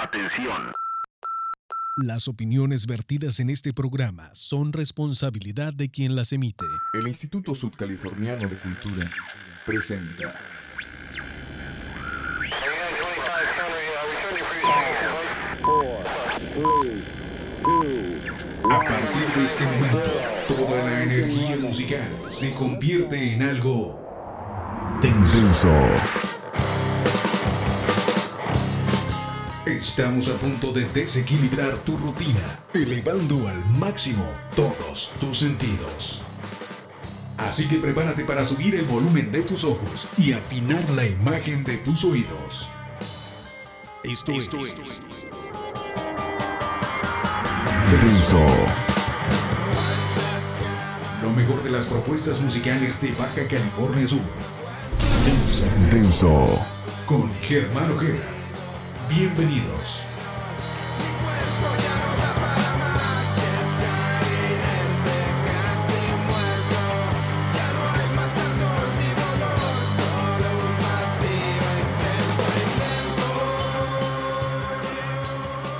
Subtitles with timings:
[0.00, 0.72] Atención.
[1.96, 6.64] Las opiniones vertidas en este programa son responsabilidad de quien las emite.
[6.94, 9.10] El Instituto Sudcaliforniano de Cultura
[9.66, 10.40] presenta.
[18.70, 20.12] A partir de este momento,
[20.46, 23.98] toda la energía musical se convierte en algo
[25.02, 26.37] tenso.
[29.68, 34.24] Estamos a punto de desequilibrar tu rutina, elevando al máximo
[34.56, 36.22] todos tus sentidos.
[37.36, 41.76] Así que prepárate para subir el volumen de tus ojos y afinar la imagen de
[41.76, 42.70] tus oídos.
[44.02, 44.48] Esto, es.
[47.90, 48.46] Denso.
[51.22, 54.22] Lo mejor de las propuestas musicales de Baja California Sur.
[55.26, 55.64] Denso.
[55.92, 56.66] Denso.
[57.04, 58.37] Con Germán Ojeda.
[59.08, 60.02] Bienvenidos.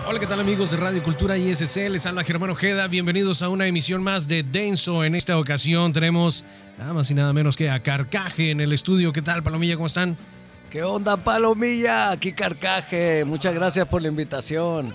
[0.07, 1.91] Hola, ¿qué tal amigos de Radio Cultura ISC?
[1.91, 2.87] Les habla Germán Ojeda.
[2.89, 5.05] Bienvenidos a una emisión más de Denso.
[5.05, 6.45] En esta ocasión tenemos
[6.79, 9.13] nada más y nada menos que a Carcaje en el estudio.
[9.13, 9.75] ¿Qué tal, Palomilla?
[9.75, 10.17] ¿Cómo están?
[10.71, 12.11] ¿Qué onda, Palomilla?
[12.11, 13.25] Aquí Carcaje.
[13.25, 14.93] Muchas gracias por la invitación.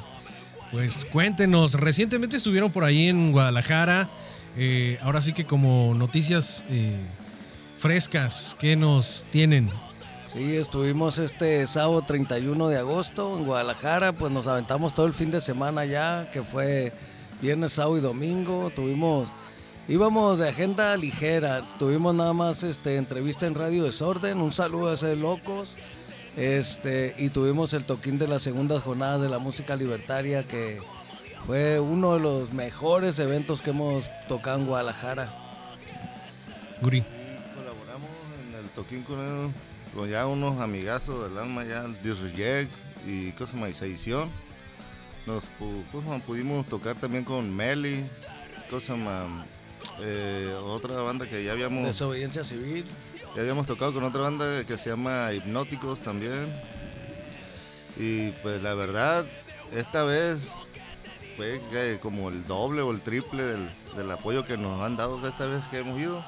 [0.72, 4.08] Pues cuéntenos, recientemente estuvieron por ahí en Guadalajara.
[4.56, 6.96] Eh, ahora sí que como noticias eh,
[7.80, 9.72] frescas, ¿qué nos tienen?
[10.26, 15.32] Sí, estuvimos este sábado 31 de agosto en Guadalajara, pues nos aventamos todo el fin
[15.32, 16.94] de semana ya, que fue
[17.42, 18.72] viernes, sábado y domingo.
[18.76, 19.30] Tuvimos,
[19.88, 24.94] íbamos de agenda ligera, tuvimos nada más este, entrevista en Radio Desorden, un saludo a
[24.94, 25.78] ese locos.
[26.36, 30.82] Este, y tuvimos el toquín de la segunda jornada de la música libertaria, que
[31.46, 35.32] fue uno de los mejores eventos que hemos tocado en Guadalajara.
[36.82, 37.04] Guri.
[37.56, 38.10] Colaboramos
[38.50, 39.52] en el toquín con, él,
[39.94, 42.72] con ya unos amigazos del alma, ya Disreject
[43.08, 44.30] y cosas más, Sedición.
[45.28, 45.44] Nos
[45.92, 48.04] cosa pudimos tocar también con Meli,
[48.70, 49.28] cosa más,
[50.02, 52.86] eh, otra banda que ya habíamos, Desobediencia civil.
[53.36, 56.54] ya habíamos tocado con otra banda que se llama Hipnóticos también.
[57.98, 59.26] Y pues la verdad,
[59.76, 60.40] esta vez
[61.38, 61.62] fue
[62.02, 65.64] como el doble o el triple del, del apoyo que nos han dado esta vez
[65.70, 66.24] que hemos ido.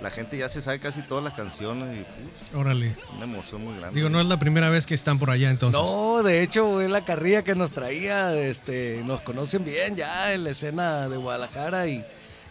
[0.00, 2.96] La gente ya se sabe casi todas las canciones y putz, Órale.
[3.14, 3.94] una emoción muy grande.
[3.94, 5.80] Digo, no es la primera vez que están por allá entonces.
[5.80, 10.42] No, de hecho es la carrilla que nos traía, este, nos conocen bien ya en
[10.42, 12.04] la escena de Guadalajara y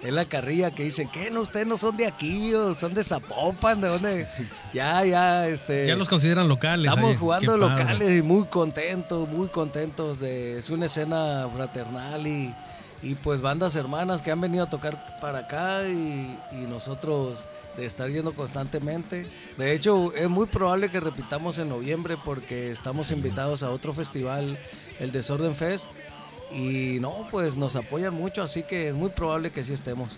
[0.04, 1.30] es la carrilla que dicen, ¿qué?
[1.30, 4.28] No, ustedes no son de aquí, o son de Zapopan, ¿de dónde?
[4.74, 5.88] Ya, ya, este...
[5.88, 6.90] Ya los consideran locales.
[6.90, 7.84] Estamos jugando qué padre.
[7.84, 10.58] locales y muy contentos, muy contentos de...
[10.58, 12.54] Es una escena fraternal y,
[13.04, 17.46] y pues bandas hermanas que han venido a tocar para acá y, y nosotros
[17.78, 19.28] de estar yendo constantemente.
[19.58, 24.58] De hecho, es muy probable que repitamos en noviembre porque estamos invitados a otro festival,
[25.00, 25.86] el Desorden Fest.
[26.54, 30.18] Y no, pues nos apoyan mucho, así que es muy probable que sí estemos.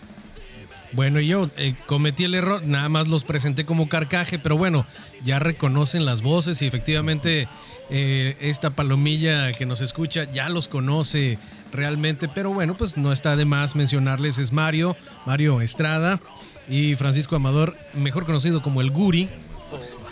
[0.94, 4.86] Bueno, yo eh, cometí el error, nada más los presenté como carcaje, pero bueno,
[5.24, 7.48] ya reconocen las voces y efectivamente
[7.90, 11.40] eh, esta palomilla que nos escucha ya los conoce
[11.72, 14.96] realmente, pero bueno, pues no está de más mencionarles, es Mario,
[15.26, 16.20] Mario Estrada
[16.70, 19.30] y Francisco Amador, mejor conocido como el Guri,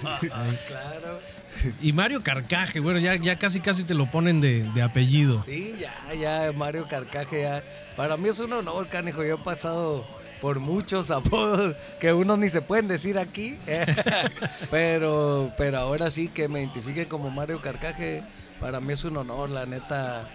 [0.67, 1.19] Claro.
[1.81, 5.41] y Mario Carcaje, bueno, ya, ya casi casi te lo ponen de, apellido.
[5.43, 7.63] Sí, ya, ya, Mario Carcaje, ya.
[7.95, 9.23] Para mí es un honor, canijo.
[9.23, 10.05] Yo he pasado
[10.39, 13.57] por muchos apodos que unos ni se pueden decir aquí.
[14.71, 18.23] pero, pero ahora sí que me identifique como Mario Carcaje,
[18.59, 20.27] para mí es un honor, la neta.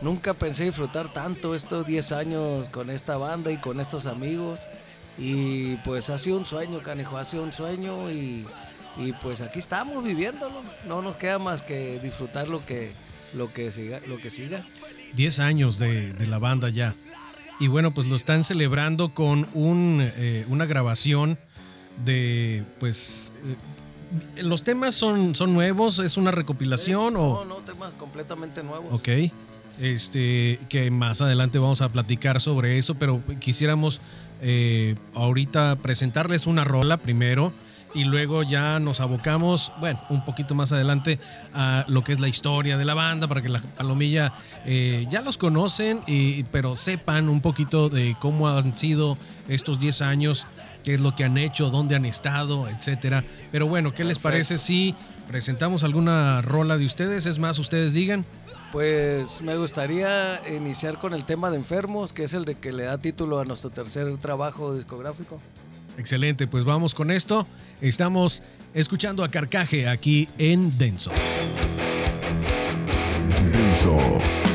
[0.00, 4.60] Nunca pensé disfrutar tanto estos 10 años con esta banda y con estos amigos.
[5.18, 8.46] Y pues ha sido un sueño, canijo, ha sido un sueño y,
[8.96, 10.62] y pues aquí estamos viviéndolo.
[10.86, 12.92] No nos queda más que disfrutar lo que,
[13.34, 14.66] lo que siga, lo que siga.
[15.14, 16.94] 10 años de, de la banda ya.
[17.60, 21.38] Y bueno, pues lo están celebrando con un, eh, una grabación
[22.04, 23.32] de, pues,
[24.36, 27.44] eh, los temas son, son nuevos, es una recopilación No, o...
[27.44, 28.92] no, temas completamente nuevos.
[28.92, 29.08] Ok,
[29.80, 34.00] este, que más adelante vamos a platicar sobre eso, pero quisiéramos
[34.40, 37.52] eh, ahorita presentarles una rola primero
[37.94, 41.18] y luego ya nos abocamos, bueno, un poquito más adelante
[41.54, 44.32] a lo que es la historia de la banda para que la palomilla
[44.64, 49.18] eh, ya los conocen, y, pero sepan un poquito de cómo han sido
[49.48, 50.46] estos 10 años,
[50.84, 53.24] qué es lo que han hecho, dónde han estado, etcétera.
[53.50, 54.94] Pero bueno, ¿qué les parece si
[55.28, 57.26] presentamos alguna rola de ustedes?
[57.26, 58.24] Es más, ustedes digan.
[58.72, 62.84] Pues me gustaría iniciar con el tema de enfermos, que es el de que le
[62.84, 65.38] da título a nuestro tercer trabajo discográfico.
[65.98, 67.46] Excelente, pues vamos con esto.
[67.80, 68.42] Estamos
[68.74, 71.12] escuchando a Carcaje aquí en Denso.
[73.52, 74.51] Denso.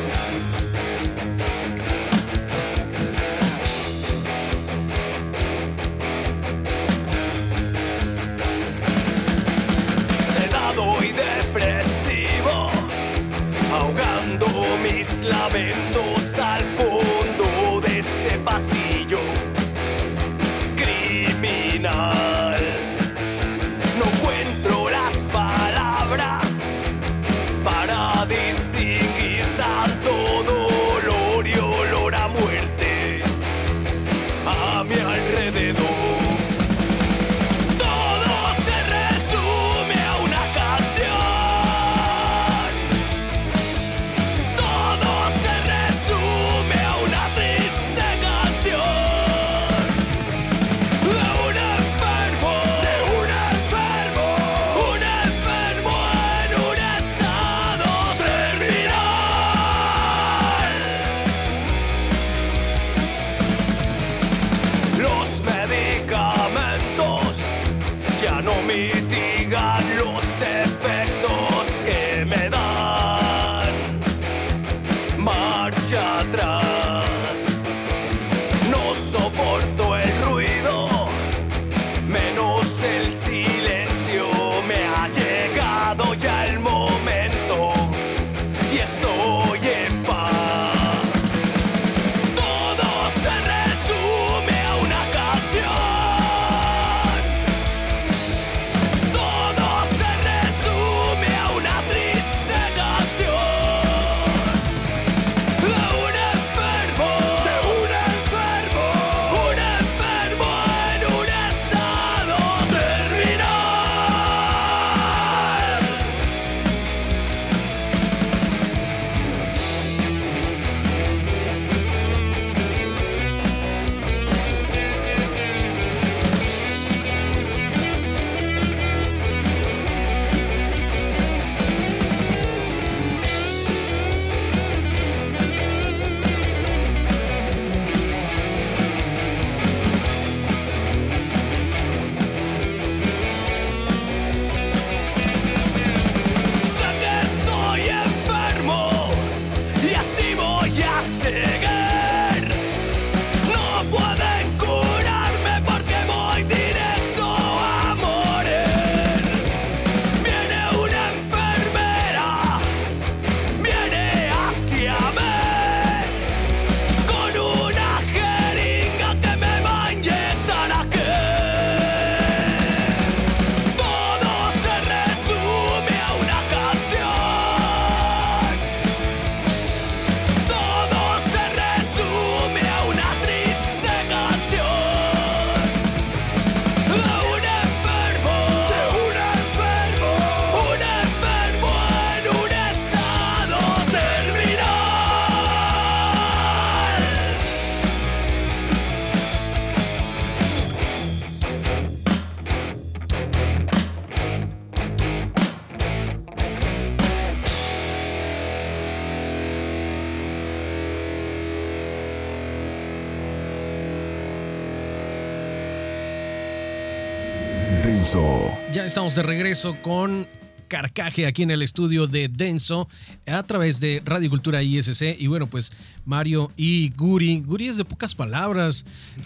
[218.88, 220.26] Estamos de regreso con
[220.70, 222.88] Carcaje aquí en el estudio de Denso
[223.26, 225.18] a través de Radio Cultura ISC.
[225.20, 225.74] Y bueno, pues
[226.06, 227.42] Mario y Guri.
[227.42, 228.86] Guri es de pocas palabras.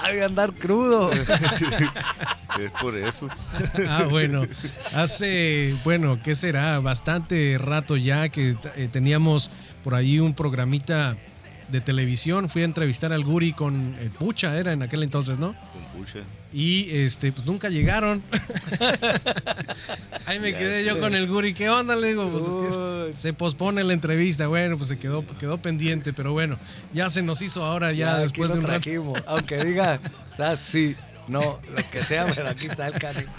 [0.00, 1.10] Hay que andar crudo.
[2.60, 3.28] Es por eso.
[3.88, 4.46] Ah, bueno.
[4.94, 6.80] Hace, bueno, ¿qué será?
[6.80, 9.50] Bastante rato ya que eh, teníamos
[9.84, 11.16] por ahí un programita
[11.68, 12.48] de televisión.
[12.48, 15.54] Fui a entrevistar al Guri con el Pucha, era en aquel entonces, ¿no?
[15.72, 16.20] Con pucha.
[16.52, 18.22] Y este, pues nunca llegaron.
[20.26, 21.54] Ahí me quedé yo con el Guri.
[21.54, 21.96] ¿Qué onda?
[21.96, 24.46] Le digo, pues, se pospone la entrevista.
[24.46, 26.58] Bueno, pues se quedó, quedó pendiente, pero bueno,
[26.92, 28.80] ya se nos hizo ahora, ya, aquí después lo de un rato.
[28.80, 29.22] trajimos.
[29.26, 30.96] Aunque diga, está así.
[31.28, 33.32] No, lo que sea, pero aquí está el canijo.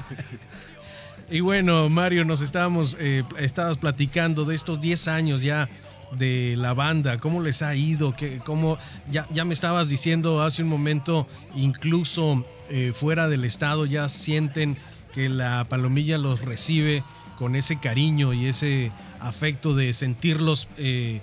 [1.29, 5.67] Y bueno, Mario, nos estábamos, eh, estabas platicando de estos 10 años ya
[6.11, 8.77] de la banda, cómo les ha ido, ¿Qué, cómo,
[9.11, 14.77] ya, ya me estabas diciendo hace un momento, incluso eh, fuera del estado ya sienten
[15.13, 17.03] que la palomilla los recibe
[17.37, 21.21] con ese cariño y ese afecto de sentirlos eh,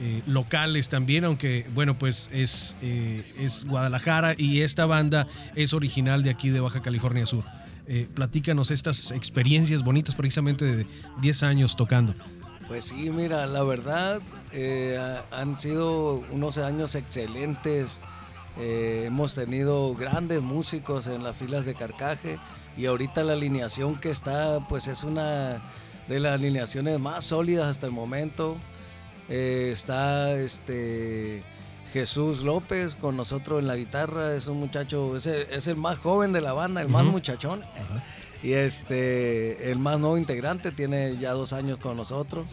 [0.00, 6.30] eh, locales también, aunque bueno, pues es, es Guadalajara y esta banda es original de
[6.30, 7.44] aquí de Baja California Sur.
[8.14, 10.86] Platícanos estas experiencias bonitas precisamente de
[11.20, 12.14] 10 años tocando.
[12.68, 14.20] Pues sí, mira, la verdad
[14.52, 18.00] eh, ha- han sido unos años excelentes.
[18.58, 22.38] Eh, hemos tenido grandes músicos en las filas de Carcaje
[22.76, 25.60] y ahorita la alineación que está, pues es una
[26.08, 28.56] de las alineaciones más sólidas hasta el momento.
[29.28, 31.42] Eh, está este
[31.92, 35.98] Jesús López con nosotros en la guitarra, es un muchacho, es el, es el más
[35.98, 37.62] joven de la banda, el más muchachón.
[38.44, 42.44] Y este, el más nuevo integrante tiene ya dos años con nosotros.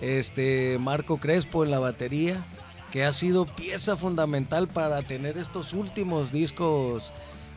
[0.00, 2.46] Este, Marco Crespo en la batería,
[2.92, 7.12] que ha sido pieza fundamental para tener estos últimos discos,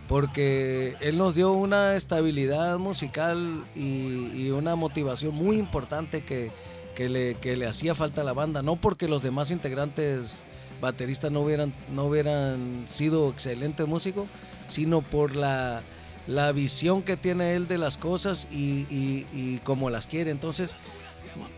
[0.08, 6.50] porque él nos dio una estabilidad musical y, y una motivación muy importante que,
[6.96, 8.64] que le, que le hacía falta a la banda.
[8.64, 10.42] No porque los demás integrantes
[10.82, 14.26] bateristas no hubieran, no hubieran sido excelentes músicos,
[14.68, 15.84] sino por la,
[16.28, 20.32] la visión que tiene él de las cosas y, y, y cómo las quiere.
[20.32, 20.76] Entonces,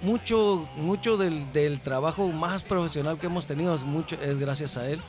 [0.02, 4.90] mucho, mucho del, del trabajo más profesional que hemos tenido es, mucho, es gracias a
[4.90, 5.02] él.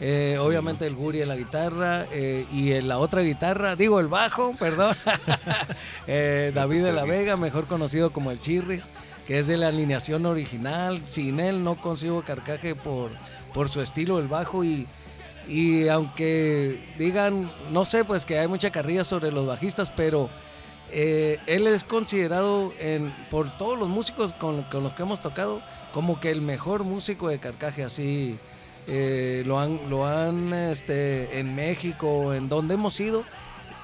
[0.00, 4.06] Eh, obviamente el Guri en la guitarra eh, y en la otra guitarra, digo el
[4.06, 4.94] bajo, perdón,
[6.06, 8.84] Eh, David de la Vega, mejor conocido como el Chirris,
[9.26, 11.02] que es de la alineación original.
[11.06, 13.10] Sin él no consigo carcaje por,
[13.52, 14.86] por su estilo el bajo y,
[15.48, 20.28] y aunque digan, no sé, pues que hay mucha carrilla sobre los bajistas, pero
[20.92, 22.72] eh, él es considerado
[23.30, 25.60] por todos los músicos con, con los que hemos tocado
[25.92, 28.38] como que el mejor músico de carcaje, así
[28.86, 33.24] eh, lo han, lo han este, en México, en donde hemos ido,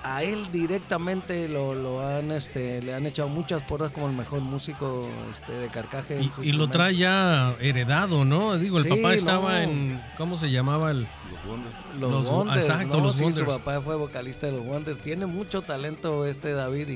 [0.06, 4.40] a él directamente lo, lo han, este, le han echado muchas porras como el mejor
[4.42, 6.20] músico este, de carcaje.
[6.42, 8.58] Y, lo trae ya heredado, ¿no?
[8.58, 9.58] Digo, el Sí, papá estaba no.
[9.62, 10.90] en, ¿cómo se llamaba?
[10.90, 11.00] El,
[11.32, 11.74] Los Wonders.
[11.98, 13.04] Los, Los- Wonders, exacto, ¿no?
[13.04, 13.48] los Sí, Wonders.
[13.50, 14.98] su papá fue vocalista de los Wonders.
[15.02, 16.88] Tiene mucho talento este David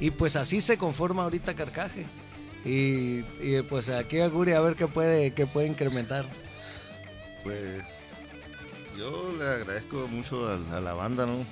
[0.00, 2.06] y, y pues así se conforma ahorita Carcaje.
[2.64, 6.24] Y, y, pues aquí a Guri a ver qué puede, qué puede incrementar.
[7.42, 7.82] Pues
[8.98, 11.44] yo le agradezco mucho a, a la banda, ¿no?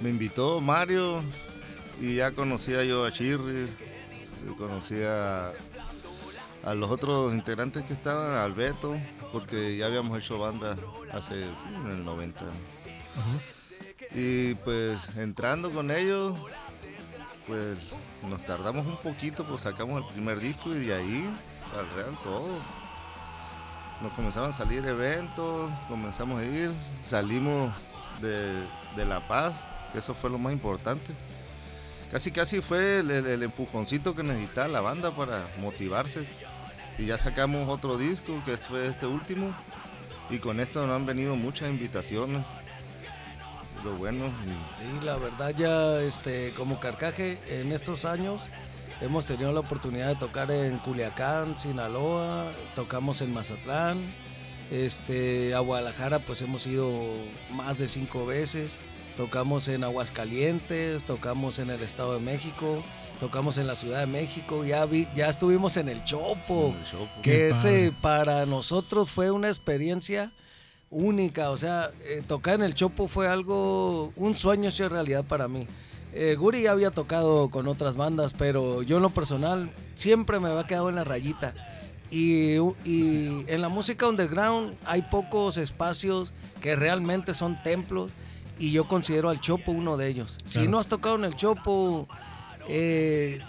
[0.00, 1.22] Me invitó Mario
[2.00, 3.68] y ya conocía yo a Chirri,
[4.56, 5.52] conocía
[6.64, 8.96] a los otros integrantes que estaban, al Beto,
[9.32, 10.76] porque ya habíamos hecho banda
[11.12, 12.44] hace en el 90.
[12.44, 12.50] ¿no?
[14.14, 16.34] Y pues entrando con ellos,
[17.46, 17.78] pues
[18.28, 21.34] nos tardamos un poquito, pues sacamos el primer disco y de ahí
[21.76, 22.58] al real todo
[24.00, 26.70] nos comenzaron a salir eventos, comenzamos a ir,
[27.02, 27.72] salimos
[28.20, 28.62] de,
[28.96, 29.54] de La Paz,
[29.92, 31.12] que eso fue lo más importante.
[32.10, 36.26] Casi casi fue el, empujoncito que necesitaba la banda para motivarse.
[36.98, 39.54] Y ya sacamos otro disco, que fue este último,
[40.30, 42.44] y con esto nos han venido muchas invitaciones.
[43.84, 44.24] Lo bueno,
[44.76, 48.48] Sí, la verdad ya este, como Carcaje en estos años
[49.00, 53.98] hemos tenido la oportunidad de tocar en Culiacán, Sinaloa, tocamos en Mazatlán,
[54.70, 56.90] este, a Guadalajara pues hemos ido
[57.52, 58.80] más de cinco veces,
[59.18, 62.84] tocamos en Aguascalientes, tocamos en el Estado de México,
[63.18, 67.08] tocamos en la Ciudad de México, ya, vi, ya estuvimos en el Chopo, en el
[67.08, 70.30] pues, que ese para nosotros fue una experiencia
[70.88, 75.48] única, o sea, eh, tocar en el Chopo fue algo, un sueño hecho realidad para
[75.48, 75.66] mí.
[76.12, 80.48] Eh, Guri ya había tocado con otras bandas, pero yo en lo personal siempre me
[80.48, 81.54] había quedado en la rayita.
[82.12, 86.32] Y, y en la música underground hay pocos espacios
[86.62, 88.12] que realmente son templos
[88.58, 90.36] y yo considero al Chopo uno de ellos.
[90.44, 92.08] Si no has tocado en el Chopo,
[92.68, 93.40] eh,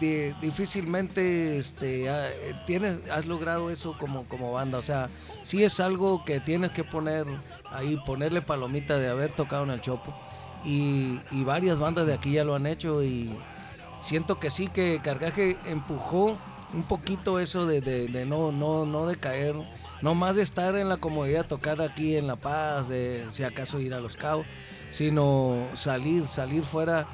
[0.00, 2.08] di- difícilmente este,
[2.66, 4.78] tienes, has logrado eso como, como banda.
[4.78, 5.08] O sea,
[5.42, 7.26] sí es algo que tienes que poner
[7.70, 10.14] ahí, ponerle palomita de haber tocado en el Chopo.
[10.64, 13.30] Y, y varias bandas de aquí ya lo han hecho y
[14.00, 16.36] siento que sí, que Cargaje empujó
[16.72, 19.54] un poquito eso de, de- de no, no, no de caer,
[20.02, 23.80] no más de estar en la comodidad, tocar aquí en La Paz, de si acaso
[23.80, 24.46] ir a Los Cabos,
[24.90, 27.06] sino salir, salir fuera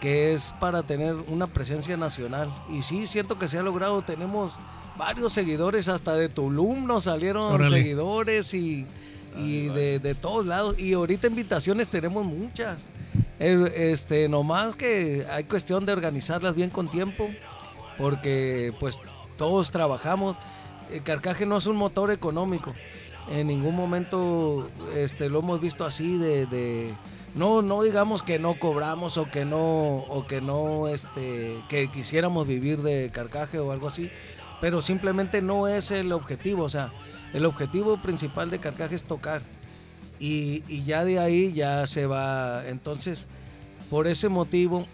[0.00, 2.52] que es para tener una presencia nacional.
[2.68, 4.02] Y sí, siento que se ha logrado.
[4.02, 4.54] Tenemos
[4.96, 7.70] varios seguidores, hasta de Tulum nos salieron Órale.
[7.70, 8.84] seguidores y,
[9.38, 10.76] y de, de todos lados.
[10.78, 12.88] Y ahorita invitaciones tenemos muchas.
[13.38, 17.28] Este, nomás que hay cuestión de organizarlas bien con tiempo,
[17.96, 18.98] porque pues
[19.36, 20.36] todos trabajamos.
[20.92, 22.74] El carcaje no es un motor económico.
[23.30, 26.92] En ningún momento este, lo hemos visto así de,
[27.34, 32.82] no, digamos que no cobramos o que no, o que no, este, que quisiéramos vivir
[32.82, 34.10] de carcaje o algo así,
[34.60, 36.64] pero simplemente no es el objetivo.
[36.64, 36.92] O sea,
[37.32, 39.40] el objetivo principal de carcaje es tocar
[40.18, 42.66] y ya de ahí ya se va.
[42.68, 43.28] Entonces,
[43.88, 44.86] por ese motivo,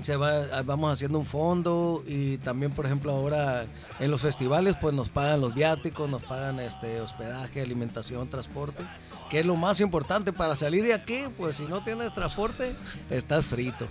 [0.00, 3.66] se va, vamos haciendo un fondo y también, por ejemplo, ahora
[4.00, 8.82] en los festivales, pues nos pagan los viáticos, nos pagan este hospedaje, alimentación, transporte,
[9.30, 12.74] que es lo más importante para salir de aquí, pues si no tienes transporte,
[13.10, 13.86] estás frito.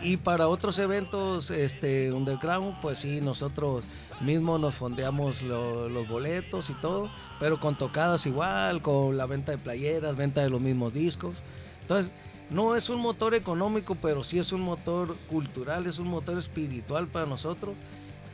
[0.00, 3.84] Y para otros eventos este, underground, pues sí, nosotros
[4.20, 9.52] mismos nos fondeamos lo- los boletos y todo, pero con tocadas igual, con la venta
[9.52, 11.36] de playeras, venta de los mismos discos.
[11.82, 12.14] Entonces,
[12.52, 17.06] no es un motor económico, pero sí es un motor cultural, es un motor espiritual
[17.06, 17.74] para nosotros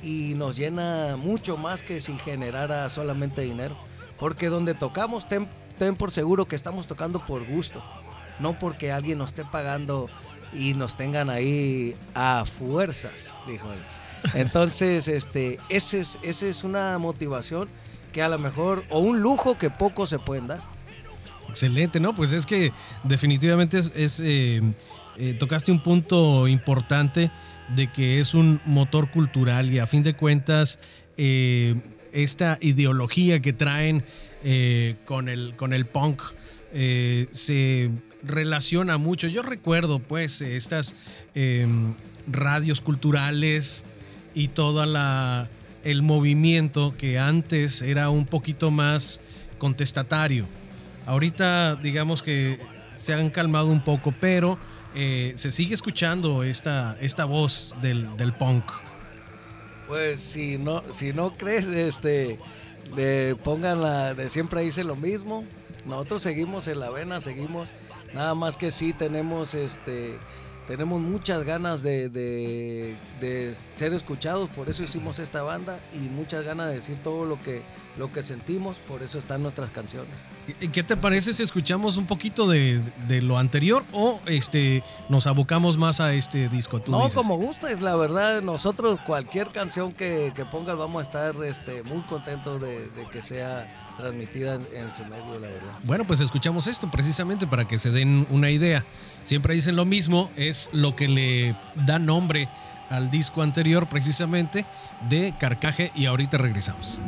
[0.03, 3.77] y nos llena mucho más que si generara solamente dinero.
[4.19, 5.47] Porque donde tocamos, ten,
[5.79, 7.83] ten por seguro que estamos tocando por gusto,
[8.41, 10.09] no porque alguien nos esté pagando
[10.53, 13.79] y nos tengan ahí a fuerzas, dijo él.
[14.35, 17.69] Entonces, este, ese es, ese es una motivación
[18.13, 20.61] que a lo mejor, o un lujo que pocos se pueden dar.
[21.49, 22.15] Excelente, ¿no?
[22.15, 22.73] Pues es que
[23.05, 24.63] definitivamente es, eh,
[25.17, 27.31] eh, tocaste un punto importante
[27.75, 30.79] de que es un motor cultural y a fin de cuentas
[31.17, 31.75] eh,
[32.13, 34.05] esta ideología que traen
[35.05, 36.23] con, el, con el punk
[36.73, 37.91] se
[38.23, 39.27] relaciona mucho.
[39.27, 40.95] Yo recuerdo pues estas
[42.29, 43.85] radios culturales
[44.35, 45.51] y toda la
[45.85, 49.21] el movimiento que antes era un poquito más
[49.59, 50.47] contestatario.
[51.09, 52.61] Ahorita digamos que
[52.95, 54.59] se han calmado un poco, pero
[54.95, 58.65] eh, se sigue escuchando esta, esta voz del, del punk.
[59.87, 62.39] Pues si no, si no crees, este,
[62.95, 65.45] le pongan la, de siempre dice lo mismo.
[65.87, 67.71] Nosotros seguimos en la vena, seguimos,
[68.13, 70.19] nada más que sí tenemos, este,
[70.69, 76.45] tenemos muchas ganas de, de- de ser escuchados, por eso hicimos esta banda y muchas
[76.45, 77.63] ganas de decir todo lo que,
[77.99, 80.27] lo que sentimos, por eso están nuestras canciones.
[80.61, 85.27] ¿Y ¿Qué te parece si escuchamos un poquito de, de lo anterior o este nos
[85.27, 86.81] abocamos más a este disco?
[86.81, 87.15] Tú no, dices?
[87.15, 92.03] como gustes, la verdad, nosotros cualquier canción que, que pongas vamos a estar este, muy
[92.03, 93.67] contentos de, de que sea
[93.99, 95.73] transmitida en, su medio, la verdad.
[95.83, 98.85] Bueno, pues escuchamos esto precisamente para que se den una idea.
[99.25, 101.57] Siempre dicen lo mismo, es lo que le
[101.87, 102.49] da nombre
[102.89, 104.65] al disco anterior precisamente
[105.11, 107.03] de Carcaje y ahorita regresamos.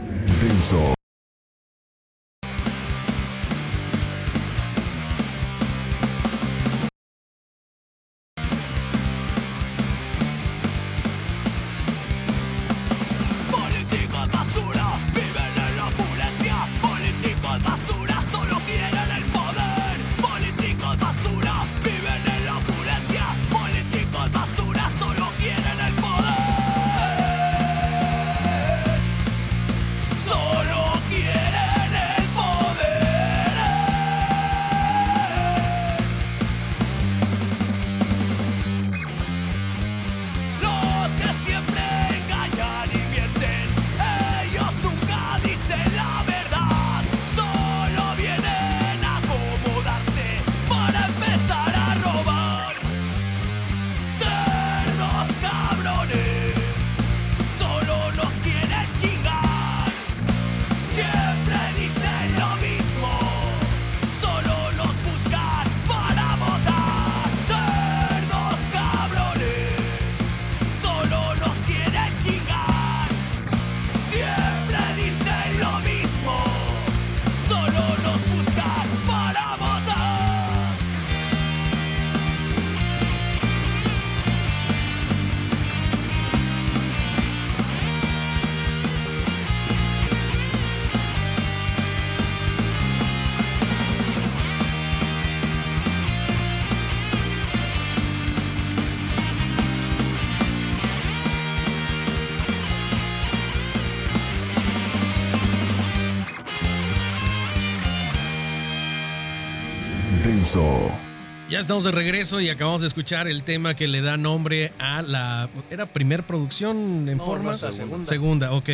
[111.60, 115.02] Ya estamos de regreso y acabamos de escuchar el tema que le da nombre a
[115.02, 115.50] la...
[115.70, 117.50] ¿Era primer producción en No, forma?
[117.50, 118.06] nuestra segunda.
[118.06, 118.70] Segunda, ok.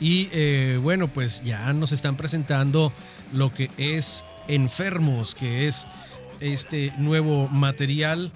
[0.00, 2.90] Y eh, bueno, pues ya nos están presentando
[3.34, 5.86] lo que es Enfermos, que es
[6.40, 8.32] este nuevo material.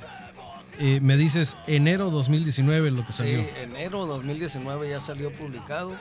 [0.79, 3.41] Eh, me dices enero 2019 lo que salió.
[3.41, 5.97] Sí, enero 2019 ya salió publicado.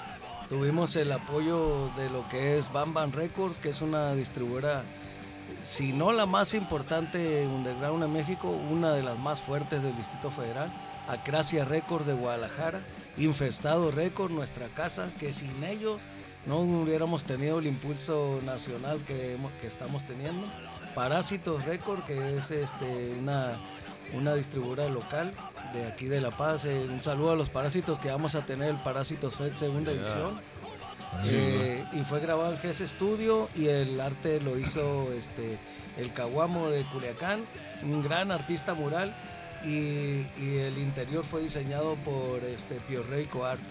[0.49, 4.84] Tuvimos el apoyo de lo que es Bam Bam Records, que es una distribuidora,
[5.65, 10.30] si no la más importante underground en México, una de las más fuertes del Distrito
[10.32, 10.71] Federal.
[11.08, 12.80] Acracia Records de Guadalajara,
[13.17, 16.01] Infestado Records, nuestra casa, que sin ellos
[16.47, 20.45] no hubiéramos tenido el impulso nacional que, hemos- que estamos teniendo.
[20.95, 23.60] Parásitos Records, que es este, una,
[24.13, 25.34] una distribuidora local
[25.73, 26.65] de aquí de La Paz.
[26.65, 30.39] Eh, un saludo a los Parásitos que vamos a tener el Parásitos Fest segunda edición.
[31.23, 35.58] Eh, y fue grabado en GS Studio y el arte lo hizo este,
[35.97, 37.39] el Caguamo de Culiacán,
[37.84, 39.15] un gran artista mural.
[39.63, 43.62] Y, y el interior fue diseñado por este, Piorreico Art.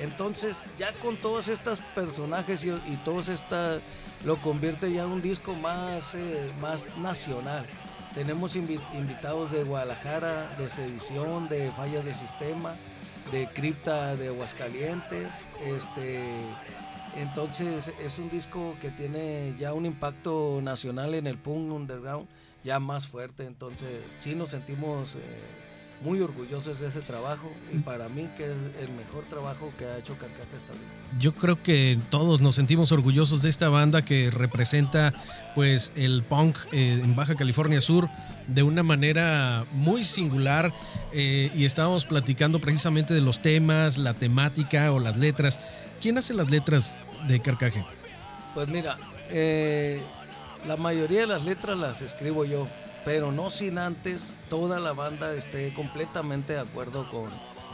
[0.00, 3.78] Entonces, ya con todos estos personajes y, y todos esta
[4.24, 7.66] lo convierte ya en un disco más, eh, más nacional.
[8.14, 12.74] Tenemos invi- invitados de Guadalajara, de Sedición, de Fallas de Sistema,
[13.32, 15.46] de Cripta de Aguascalientes.
[15.66, 16.20] Este,
[17.16, 22.28] entonces, es un disco que tiene ya un impacto nacional en el punk underground
[22.64, 23.44] ya más fuerte.
[23.44, 23.88] Entonces,
[24.18, 25.18] sí nos sentimos eh,
[26.00, 29.98] muy orgullosos de ese trabajo y para mí que es el mejor trabajo que ha
[29.98, 31.18] hecho Carcaja hasta ahorita.
[31.18, 35.12] Yo creo que todos nos sentimos orgullosos de esta banda que representa
[35.54, 38.08] pues el punk eh, en Baja California Sur
[38.46, 40.72] de una manera muy singular
[41.12, 45.60] eh, y estábamos platicando precisamente de los temas, la temática o las letras.
[46.00, 47.84] ¿Quién hace las letras de Carcaje?
[48.54, 48.96] Pues mira,
[49.30, 50.00] eh,
[50.66, 52.68] la mayoría de las letras las escribo yo,
[53.04, 57.30] pero no sin antes toda la banda esté completamente de acuerdo con,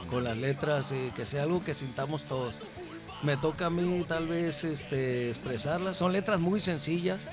[0.08, 2.56] con las letras y que sea algo que sintamos todos.
[3.22, 5.96] Me toca a mí tal vez este, expresarlas.
[5.96, 7.28] Son letras muy sencillas,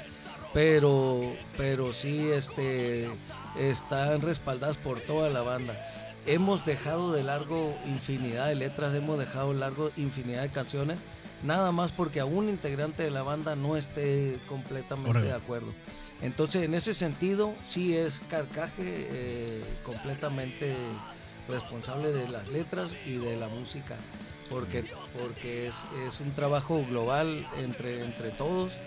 [0.53, 3.09] pero, pero sí este,
[3.57, 5.77] están respaldadas por toda la banda.
[6.25, 10.99] Hemos dejado de largo infinidad de letras, hemos dejado de largo infinidad de canciones,
[11.43, 15.27] nada más porque a un integrante de la banda no esté completamente Órale.
[15.27, 15.73] de acuerdo.
[16.21, 20.75] Entonces, en ese sentido, sí es Carcaje eh, completamente
[21.47, 23.95] responsable de las letras y de la música,
[24.49, 24.85] porque,
[25.19, 28.79] porque es, es un trabajo global entre, entre todos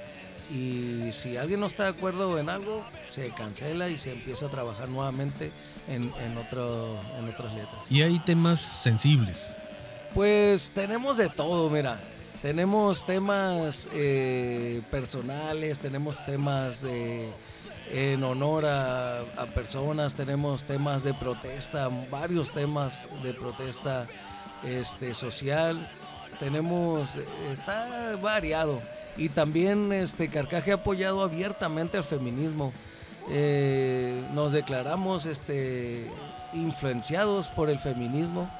[0.50, 4.50] y si alguien no está de acuerdo en algo, se cancela y se empieza a
[4.50, 5.50] trabajar nuevamente
[5.88, 7.80] en, en, otro, en otras letras.
[7.90, 9.56] Y hay temas sensibles.
[10.12, 12.00] Pues tenemos de todo, mira.
[12.44, 16.84] Tenemos temas eh, personales, tenemos temas
[17.90, 24.06] en honor a, a personas, tenemos temas de protesta, varios temas de protesta
[24.62, 25.88] este, social.
[26.38, 27.14] Tenemos,
[27.50, 28.82] está variado.
[29.16, 32.74] Y también este, Carcaje ha apoyado abiertamente al feminismo.
[33.30, 36.10] Eh, nos declaramos este,
[36.52, 38.50] influenciados por el feminismo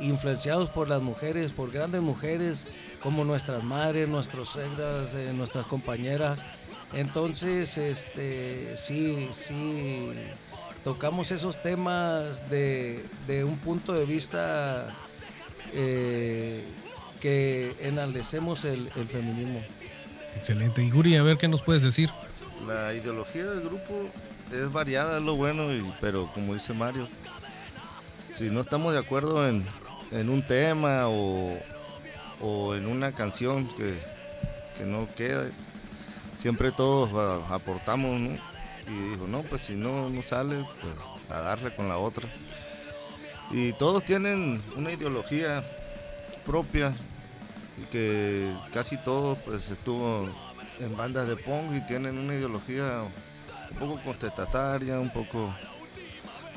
[0.00, 2.66] influenciados por las mujeres, por grandes mujeres
[3.02, 6.40] como nuestras madres, nuestras suegras, eh, nuestras compañeras.
[6.92, 10.12] Entonces, este, sí, sí,
[10.84, 14.86] tocamos esos temas de, de un punto de vista
[15.72, 16.62] eh,
[17.20, 19.60] que enaldecemos el, el feminismo.
[20.36, 20.82] Excelente.
[20.82, 22.10] Y Guri, a ver qué nos puedes decir.
[22.66, 24.08] La ideología del grupo
[24.52, 27.08] es variada, es lo bueno, y- pero como dice Mario,
[28.34, 29.66] si no estamos de acuerdo en,
[30.10, 31.56] en un tema o,
[32.42, 33.98] o en una canción que,
[34.76, 35.48] que no queda,
[36.38, 38.30] siempre todos a- aportamos, ¿no?
[38.88, 40.94] Y dijo, no, pues si no, no sale, pues
[41.30, 42.28] a darle con la otra.
[43.50, 45.62] Y todos tienen una ideología
[46.44, 46.92] propia,
[47.80, 50.28] y que casi todos pues estuvo
[50.80, 53.02] en bandas de punk y tienen una ideología
[53.70, 55.54] un poco contestataria, un poco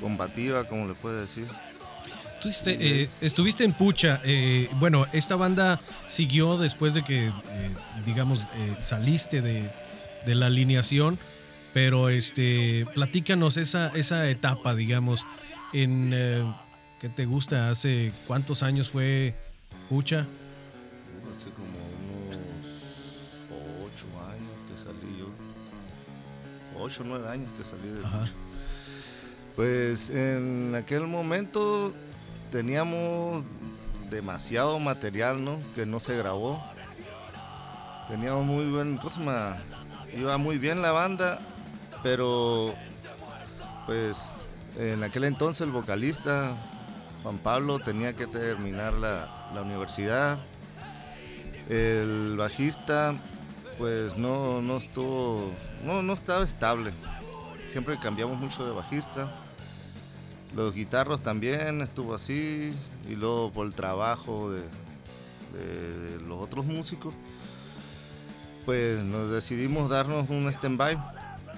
[0.02, 1.48] combativa, como le puede decir.
[2.42, 4.22] Tú eh, estuviste en Pucha.
[4.24, 7.32] eh, bueno, esta banda siguió después de que, eh,
[8.06, 9.72] digamos, eh, saliste de,
[10.26, 11.18] de la alineación.
[11.74, 15.26] Pero este, platícanos esa, esa etapa, digamos,
[15.74, 16.56] en eh,
[17.02, 17.70] ¿qué te gusta?
[17.70, 19.36] ¿Hace cuántos años fue
[19.90, 20.26] Pucha?
[21.30, 21.68] Hace como
[22.30, 22.38] unos
[23.84, 25.28] ocho años que salí yo.
[26.80, 28.02] Ocho nueve años que salí de.
[28.02, 28.32] Pucha.
[29.58, 31.94] Pues en aquel momento
[32.56, 33.44] teníamos
[34.10, 35.60] demasiado material, ¿no?
[35.76, 36.64] Que no se grabó.
[38.08, 39.58] Teníamos muy buen, cosa
[40.14, 41.42] iba muy bien la banda,
[42.02, 42.74] pero
[43.86, 44.30] pues
[44.78, 46.56] en aquel entonces el vocalista
[47.24, 50.40] Juan Pablo tenía que terminar la, la universidad.
[51.68, 53.16] El bajista
[53.78, 55.52] pues no, no estuvo,
[55.84, 56.94] no, no estaba estable.
[57.68, 59.45] Siempre cambiamos mucho de bajista.
[60.56, 62.74] Los guitarros también estuvo así.
[63.10, 67.14] Y luego por el trabajo de, de los otros músicos,
[68.66, 70.98] pues nos decidimos darnos un stand-by.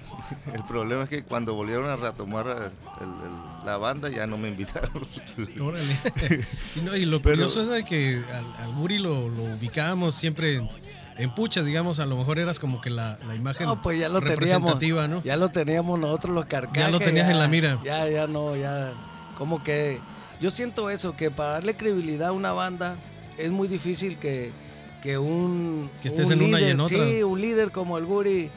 [0.54, 4.48] El problema es que cuando volvieron a retomar el- el- la banda ya no me
[4.48, 4.90] invitaron.
[5.60, 5.96] Órale.
[6.76, 10.14] y, no, y lo Pero- curioso es de que al, al Guri lo, lo ubicábamos
[10.14, 10.60] siempre
[11.18, 14.08] en, pucha, digamos, a lo mejor eras como que la, la imagen No, pues ya
[14.08, 14.40] lo teníamos.
[14.40, 15.22] representativa, ¿no?
[15.22, 16.78] Ya lo teníamos nosotros los carcajes.
[16.84, 17.78] Ya lo tenías en la mira.
[17.84, 18.92] Ya, ya no, ya.
[19.36, 20.00] Como que.
[20.40, 22.94] Yo siento eso, que para darle credibilidad a una banda
[23.36, 24.52] es muy difícil que,
[25.02, 25.90] que un.
[26.00, 26.98] Que estés un en una y líder- en otra.
[27.04, 28.48] Sí, un líder como el Guri,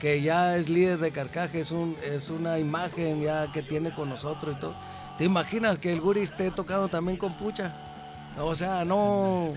[0.00, 4.08] que ya es líder de carcaje, es, un, es una imagen ya que tiene con
[4.10, 4.74] nosotros y todo.
[5.16, 7.74] ¿Te imaginas que el Guri esté tocando también con pucha?
[8.38, 9.54] O sea, no.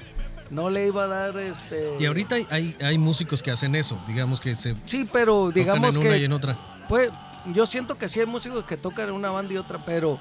[0.54, 1.96] No le iba a dar este.
[2.00, 5.96] Y ahorita hay, hay, músicos que hacen eso, digamos que se Sí, pero tocan digamos
[5.96, 6.58] en una que y en otra.
[6.88, 7.10] pues
[7.54, 10.20] yo siento que sí hay músicos que tocan en una banda y otra, pero,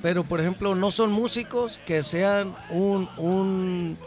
[0.00, 3.98] pero por ejemplo, no son músicos que sean un, un,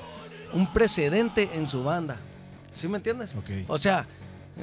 [0.54, 2.18] un precedente en su banda.
[2.76, 3.36] ¿Sí me entiendes?
[3.36, 3.50] Ok.
[3.68, 4.08] O sea,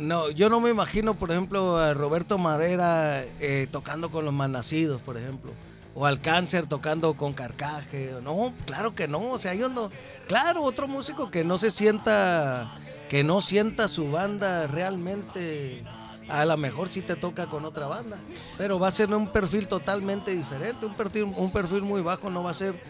[0.00, 5.00] no, yo no me imagino, por ejemplo, a Roberto Madera eh, tocando con los malnacidos,
[5.00, 5.52] por ejemplo.
[5.94, 8.14] O al cáncer tocando con carcaje.
[8.22, 9.30] No, claro que no.
[9.30, 9.90] O sea, ellos no.
[10.26, 12.76] Claro, otro músico que no se sienta.
[13.08, 15.84] Que no sienta su banda realmente.
[16.28, 18.18] A lo mejor sí te toca con otra banda.
[18.58, 20.84] Pero va a ser un perfil totalmente diferente.
[20.86, 22.28] Un perfil, un perfil muy bajo.
[22.30, 22.80] No va a ser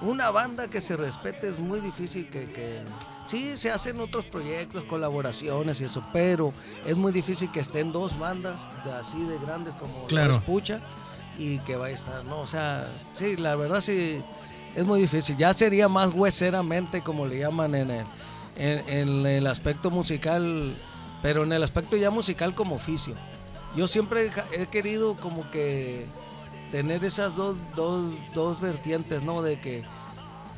[0.00, 2.82] una banda que se respete es muy difícil que, que-
[3.26, 6.52] sí se hacen otros proyectos, colaboraciones y eso, pero
[6.86, 10.34] es muy difícil que estén dos bandas de así de grandes como Claro.
[10.34, 10.80] Los Pucha
[11.38, 14.22] y que vaya a estar, no, o sea, sí, la verdad sí
[14.74, 15.36] es muy difícil.
[15.36, 18.06] Ya sería más hueseramente como le llaman en el,
[18.56, 20.74] en, en el aspecto musical,
[21.22, 23.14] pero en el aspecto ya musical como oficio.
[23.76, 26.06] Yo siempre he querido como que
[26.70, 29.42] tener esas dos, dos, dos vertientes, ¿no?
[29.42, 29.84] De que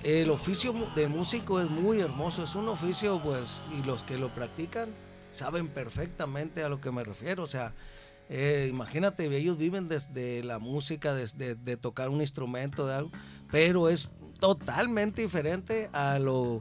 [0.03, 4.29] el oficio de músico es muy hermoso, es un oficio, pues, y los que lo
[4.29, 4.89] practican
[5.33, 7.73] saben perfectamente a lo que me refiero, o sea,
[8.33, 13.11] eh, imagínate, ellos viven desde la música, de tocar un instrumento, de algo,
[13.51, 16.61] pero es totalmente diferente a lo...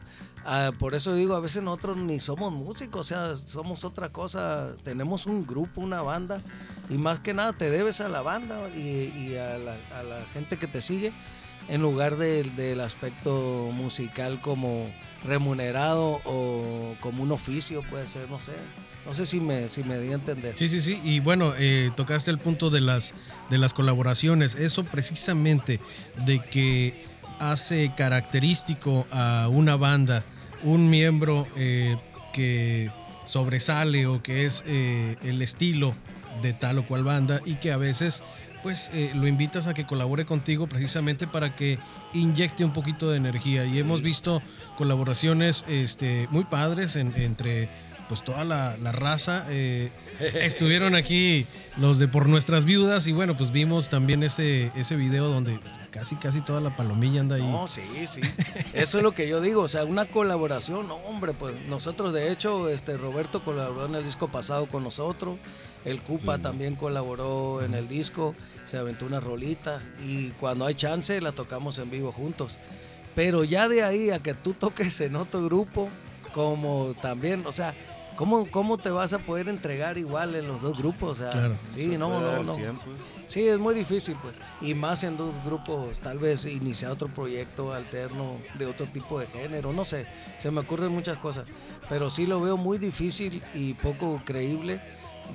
[0.79, 5.27] por eso digo, a veces nosotros ni somos músicos, o sea, somos otra cosa, tenemos
[5.27, 6.41] un grupo, una banda,
[6.89, 9.77] y más que nada te debes a la banda y, a, la,
[10.33, 11.13] gente que te sigue
[11.67, 14.91] en lugar del aspecto musical como
[15.23, 18.53] remunerado o como un oficio puede ser, no sé.
[19.05, 20.53] No sé si me, si me di a entender.
[20.57, 20.99] Sí, sí, sí.
[21.03, 23.13] Y bueno, eh, tocaste el punto de las,
[23.49, 24.55] de las colaboraciones.
[24.55, 25.79] Eso precisamente
[26.25, 27.05] de que
[27.39, 30.23] hace característico a una banda,
[30.61, 31.97] un miembro eh,
[32.33, 32.91] que
[33.25, 35.93] sobresale o que es eh, el estilo
[36.43, 38.23] de tal o cual banda y que a veces
[38.61, 41.79] pues eh, lo invitas a que colabore contigo precisamente para que
[42.13, 44.41] inyecte un poquito de energía y hemos visto
[44.77, 47.69] colaboraciones este, muy padres en- entre
[48.09, 51.45] pues toda la, la raza eh, estuvieron aquí
[51.77, 55.59] los de por nuestras viudas y bueno pues vimos también ese ese video donde
[55.91, 58.19] casi casi toda la palomilla anda ahí No, sí, sí.
[58.73, 62.31] Eso es lo que yo digo, o sea, una colaboración, no, hombre, pues nosotros de
[62.31, 65.37] hecho, este Roberto colaboró en el disco pasado con nosotros,
[65.85, 71.21] el Cupa también colaboró en el disco, se aventó una rolita y cuando hay chance
[71.21, 72.57] la tocamos en vivo juntos.
[73.15, 75.89] Pero ya de ahí a que tú toques en otro grupo,
[76.33, 77.73] como también, o sea,
[78.19, 81.11] ¿cómo, cómo te vas a poder entregar igual en los dos grupos?
[81.11, 81.55] O sea, Claro.
[81.69, 82.53] sí, no, no, no.
[82.53, 82.97] 100, pues.
[83.27, 84.35] Sí, es muy difícil, pues.
[84.59, 89.27] Y más en dos grupos, tal vez iniciar otro proyecto alterno de otro tipo de
[89.27, 90.05] género, no sé.
[90.39, 91.47] Se me ocurren muchas cosas.
[91.87, 94.81] Pero sí lo veo muy difícil y poco creíble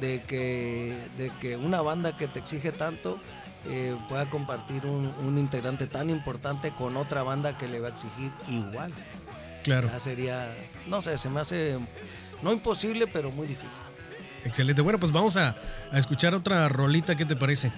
[0.01, 3.19] de que, de que una banda que te exige tanto
[3.67, 7.91] eh, pueda compartir un, un integrante tan importante con otra banda que le va a
[7.93, 8.93] exigir igual.
[9.63, 10.55] claro Ya sería,
[10.87, 11.79] no sé, se me hace,
[12.43, 13.71] no imposible, pero muy difícil.
[14.45, 15.57] excelente bueno pues vamos a,
[15.93, 17.73] a escuchar otra rolita qué te parece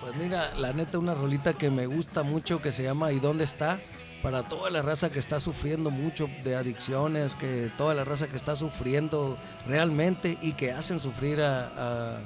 [0.00, 3.44] Pues mira, la neta, una rolita que me gusta mucho que se llama ¿Y dónde
[3.44, 3.78] está?
[4.22, 8.36] Para toda la raza que está sufriendo mucho de adicciones, que toda la raza que
[8.36, 12.18] está sufriendo realmente y que hacen sufrir a, a-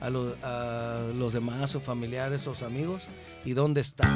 [0.00, 3.08] a lo- a los demás, sus familiares, sus amigos.
[3.44, 4.06] ¿Y dónde está?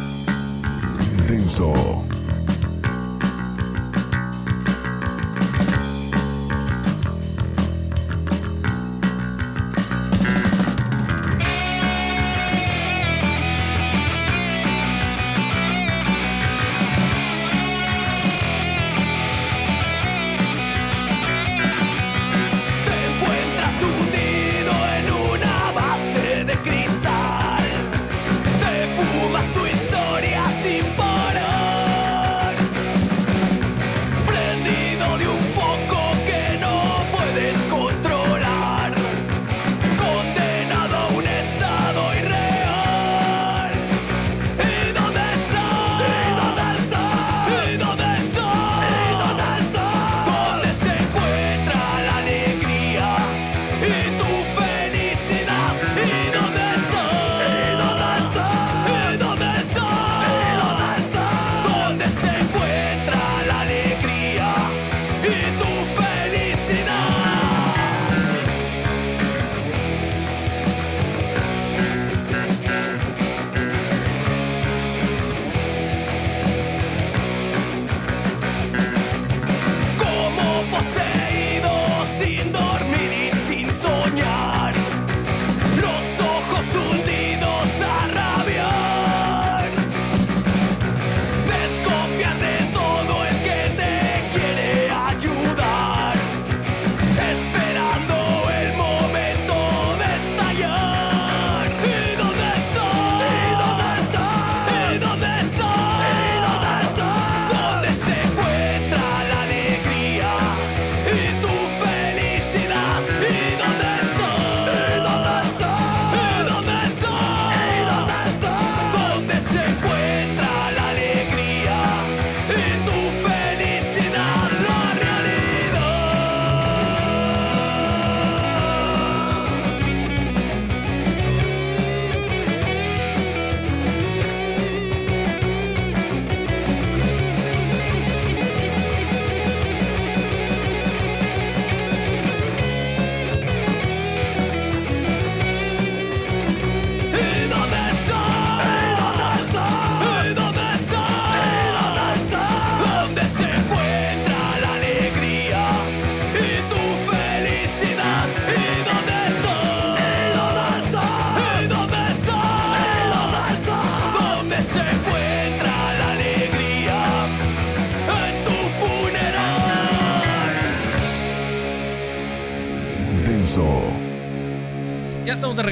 [1.19, 1.73] Intenso.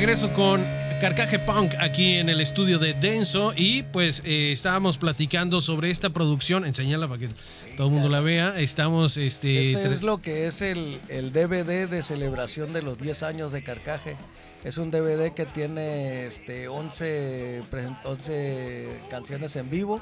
[0.08, 0.64] Regreso con
[1.02, 6.08] Carcaje Punk aquí en el estudio de Denso y pues eh, estábamos platicando sobre esta
[6.08, 7.28] producción, enséñala para que
[7.76, 8.58] todo el mundo la vea.
[8.58, 13.22] Estamos este, Este es lo que es el, el DVD de celebración de los 10
[13.22, 14.16] años de Carcaje.
[14.64, 20.00] Es un DVD que tiene este 11, presen- 11 canciones en vivo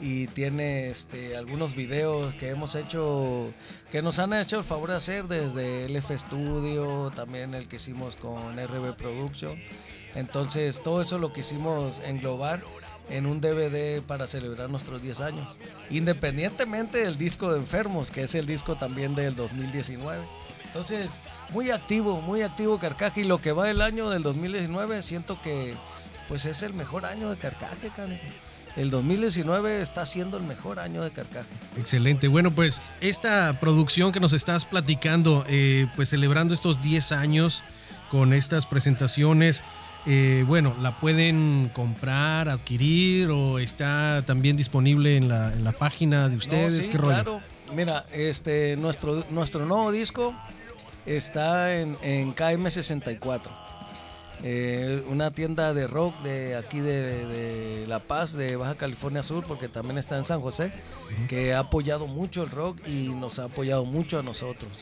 [0.00, 3.52] y tiene este algunos videos que hemos hecho
[3.90, 8.14] que nos han hecho el favor de hacer desde LF Studio, también el que hicimos
[8.16, 9.58] con RB Production.
[10.14, 12.62] Entonces, todo eso lo quisimos englobar
[13.10, 15.58] en un DVD para celebrar nuestros 10 años,
[15.90, 20.22] independientemente del disco de Enfermos, que es el disco también del 2019.
[20.72, 25.38] Entonces, muy activo, muy activo Carcaje y lo que va del año del 2019 siento
[25.42, 25.74] que
[26.28, 28.22] pues es el mejor año de Carcaje, canijo.
[28.74, 31.50] El 2019 está siendo el mejor año de Carcaje.
[31.76, 32.26] Excelente.
[32.26, 37.62] Bueno, pues esta producción que nos estás platicando, eh, pues celebrando estos 10 años
[38.10, 39.62] con estas presentaciones,
[40.06, 46.30] eh, bueno, ¿la pueden comprar, adquirir o está también disponible en la, en la página
[46.30, 46.78] de ustedes?
[46.78, 47.12] No, sí, ¿Qué rollo?
[47.12, 47.42] claro.
[47.74, 50.34] Mira, este, nuestro, nuestro nuevo disco
[51.06, 53.40] está en, en KM64.
[54.44, 59.44] Eh, una tienda de rock de aquí de, de La Paz, de Baja California Sur,
[59.46, 60.72] porque también está en San José,
[61.28, 64.72] que ha apoyado mucho el rock y nos ha apoyado mucho a nosotros.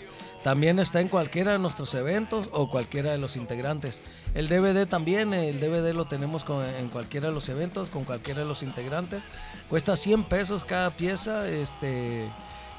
[0.43, 4.01] También está en cualquiera de nuestros eventos o cualquiera de los integrantes.
[4.33, 8.41] El DVD también, el DVD lo tenemos con- en cualquiera de los eventos, con cualquiera
[8.41, 9.21] de los integrantes.
[9.69, 11.47] Cuesta 100 pesos cada pieza.
[11.47, 12.25] Este,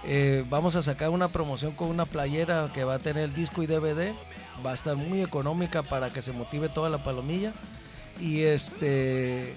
[0.05, 3.67] eh, vamos a sacar una promoción con una playera que va a tener disco y
[3.67, 4.13] DVD.
[4.65, 7.53] Va a estar muy económica para que se motive toda la palomilla.
[8.19, 9.55] Y este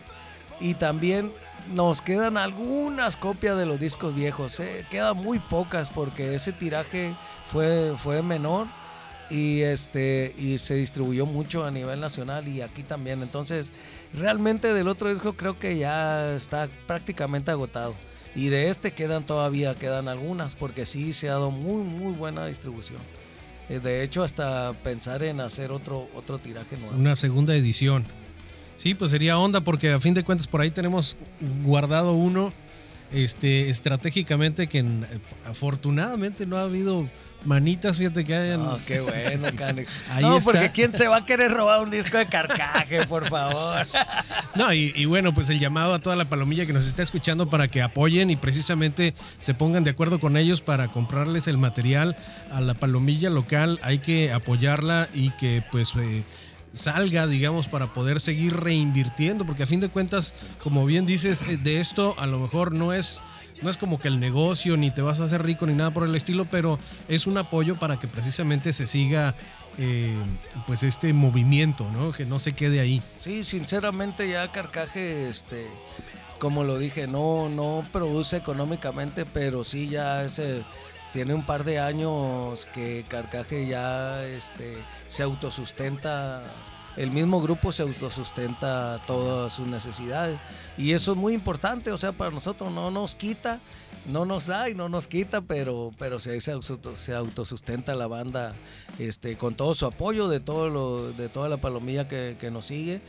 [0.61, 1.33] y también
[1.73, 4.61] nos quedan algunas copias de los discos viejos.
[4.61, 7.15] eh, Quedan muy pocas porque ese tiraje
[7.51, 8.67] fue, fue menor
[9.31, 13.23] y este y se distribuyó mucho a nivel nacional y aquí también.
[13.23, 13.73] Entonces,
[14.13, 17.95] realmente del otro disco creo que ya está prácticamente agotado.
[18.37, 22.47] Y de este quedan todavía, quedan algunas, porque sí se ha dado muy, muy buena
[22.47, 22.99] distribución.
[23.69, 26.97] Eh, De hecho, hasta pensar en hacer otro, otro tiraje nuevo.
[26.97, 28.05] Una segunda edición.
[28.77, 31.17] Sí, pues sería onda porque a fin de cuentas por ahí tenemos
[31.63, 32.53] guardado uno
[33.13, 35.07] este, estratégicamente que en-
[35.47, 37.09] afortunadamente no ha habido
[37.45, 38.65] manitas, fíjate que hayan...
[38.65, 39.49] No, qué bueno.
[40.11, 40.53] Ahí no, está.
[40.53, 43.87] porque ¿quién se va a querer robar un disco de carcaje, por favor?
[44.55, 47.51] No, y, y bueno, pues el llamado a toda la palomilla que nos está escuchando
[47.51, 52.17] para que apoyen y precisamente se pongan de acuerdo con ellos para comprarles el material
[52.53, 53.81] a la palomilla local.
[53.83, 56.25] Hay que apoyarla y que pues eh,
[56.73, 61.57] salga, digamos, para poder seguir reinvirtiendo, porque a fin de cuentas, como bien dices, eh,
[61.57, 63.21] de esto a lo mejor no es...
[63.63, 66.05] No es como que el negocio, ni te vas a hacer rico, ni nada por
[66.05, 66.79] el estilo, pero
[67.09, 69.35] es un apoyo para que precisamente se siga
[69.79, 70.15] eh,
[70.67, 72.13] pues este movimiento, ¿no?
[72.13, 73.03] Que no se quede ahí.
[73.19, 75.67] Sí, sinceramente ya Carcaje, este,
[76.39, 80.27] como lo dije, no, no produce económicamente, pero sí ya
[81.13, 84.77] tiene un par de años que Carcaje ya este,
[85.09, 86.43] se autosustenta,
[86.97, 90.39] el mismo grupo se autosustenta todas sus necesidades.
[90.79, 93.61] Y eso es muy importante, o sea, para nosotros no nos quita,
[94.07, 98.07] no nos da y no nos quita, pero, pero se, se auto- se autosustenta la
[98.07, 98.53] banda
[98.99, 102.67] este, con todo su apoyo de, todo lo, de toda la palomilla que, que nos
[102.67, 103.01] sigue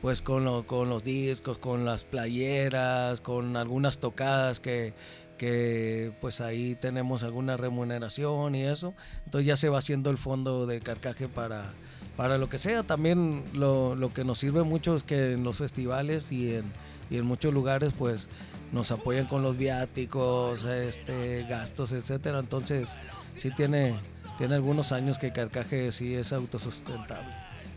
[0.00, 4.92] pues con, lo- con los discos, con las playeras, con algunas tocadas que,
[5.38, 8.92] que pues ahí tenemos alguna remuneración y eso.
[9.24, 11.72] Entonces ya se va haciendo el fondo de carcaje para,
[12.16, 12.82] para lo que sea.
[12.82, 16.64] También lo, lo que nos sirve mucho es que en los festivales y en,
[17.10, 18.28] y en muchos lugares pues
[18.72, 22.38] nos apoyan con los viáticos, este, gastos, etcétera.
[22.40, 22.98] Entonces
[23.36, 23.94] sí tiene,
[24.38, 27.28] tiene algunos años que carcaje sí es autosustentable.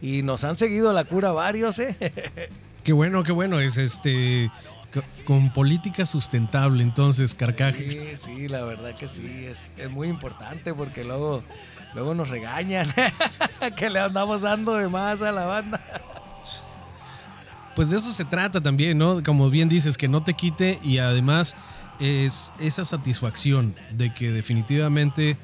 [0.02, 1.96] Y nos han seguido la cura varios, ¿eh?
[2.84, 3.60] Qué bueno, qué bueno.
[3.60, 4.50] Es este
[4.94, 7.90] co- con política sustentable, entonces, Carcaje.
[7.90, 11.44] Sí, sí, la verdad que sí, es, es muy importante porque luego,
[11.94, 12.94] luego nos regañan
[13.76, 15.82] que le andamos dando de más a la banda.
[17.76, 19.22] Pues de eso se trata también, ¿no?
[19.24, 21.56] Como bien dices, que no te quite y además
[22.00, 25.38] es esa satisfacción de que definitivamente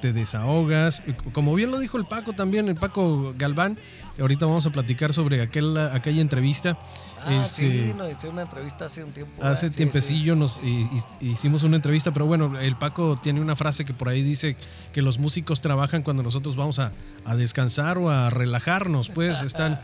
[0.00, 1.02] te desahogas.
[1.32, 3.78] Como bien lo dijo el Paco también, el Paco Galván,
[4.20, 6.78] ahorita vamos a platicar sobre aquel, aquella entrevista.
[7.22, 9.44] Ah, Este, sí, nos hizo una entrevista hace un tiempo.
[9.44, 10.88] Hace ah, sí, tiempecillo nos hi-
[11.20, 14.56] hi- hicimos una entrevista, pero bueno, el Paco tiene una frase que por ahí dice
[14.92, 16.92] que los músicos trabajan cuando nosotros vamos a,
[17.24, 19.78] a descansar o a relajarnos, pues están,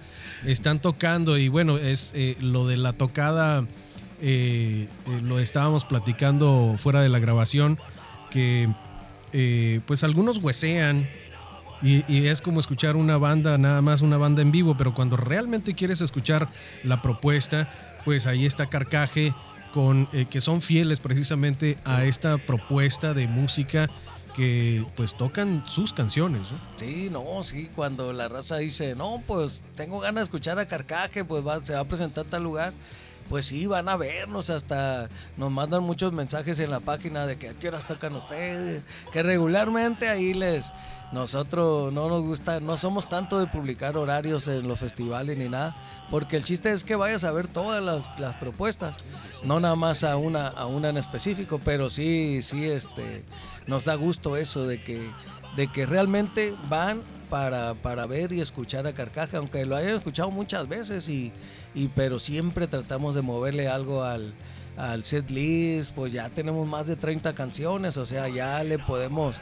[0.45, 3.65] están tocando y bueno, es eh, lo de la tocada,
[4.23, 7.79] eh, eh, lo estábamos platicando fuera de la grabación,
[8.31, 8.69] que
[9.87, 11.07] pues algunos huesean
[11.83, 15.17] y, y es como escuchar una banda, nada más una banda en vivo, pero cuando
[15.17, 16.49] realmente quieres escuchar
[16.83, 17.71] la propuesta,
[18.05, 19.35] pues ahí está Carcaje,
[19.73, 23.91] con, eh, que son fieles precisamente a esta propuesta de música
[24.35, 26.53] que pues tocan sus canciones.
[26.53, 26.59] ¿no?
[26.77, 31.25] Sí, no, sí, cuando la raza dice, no, pues tengo ganas de escuchar a Carcaje,
[31.25, 32.73] pues va, se va a presentar a tal lugar.
[33.29, 37.49] Pues sí, van a vernos, hasta nos mandan muchos mensajes en la página de que
[37.49, 40.73] a qué horas tocan ustedes, que regularmente ahí les,
[41.13, 45.77] nosotros no nos gusta, no somos tanto de publicar horarios en los festivales ni nada,
[46.11, 48.99] porque el chiste es que vayas a ver todas las, las propuestas,
[49.45, 53.25] no nada más a una, a una en específico, pero sí, sí, este,
[53.67, 55.11] nos da gusto eso de que,
[55.55, 57.01] de que realmente van
[57.31, 61.33] para, para ver y escuchar a Carcaja, aunque lo hayan escuchado muchas veces, y,
[61.75, 64.35] y, pero siempre tratamos de moverle algo al,
[64.77, 69.37] al set list, pues ya tenemos más de 30 canciones, o sea, ya le podemos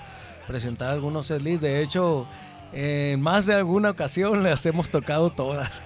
[0.47, 1.62] presentar algunos set list.
[1.62, 2.26] De hecho,
[2.72, 5.82] en más de alguna ocasión les hemos tocado todas.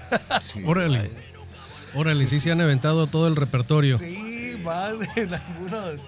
[0.64, 1.10] Órale.
[1.94, 3.96] Órale, sí se han aventado todo el repertorio.
[3.96, 6.00] Sí, más en algunos,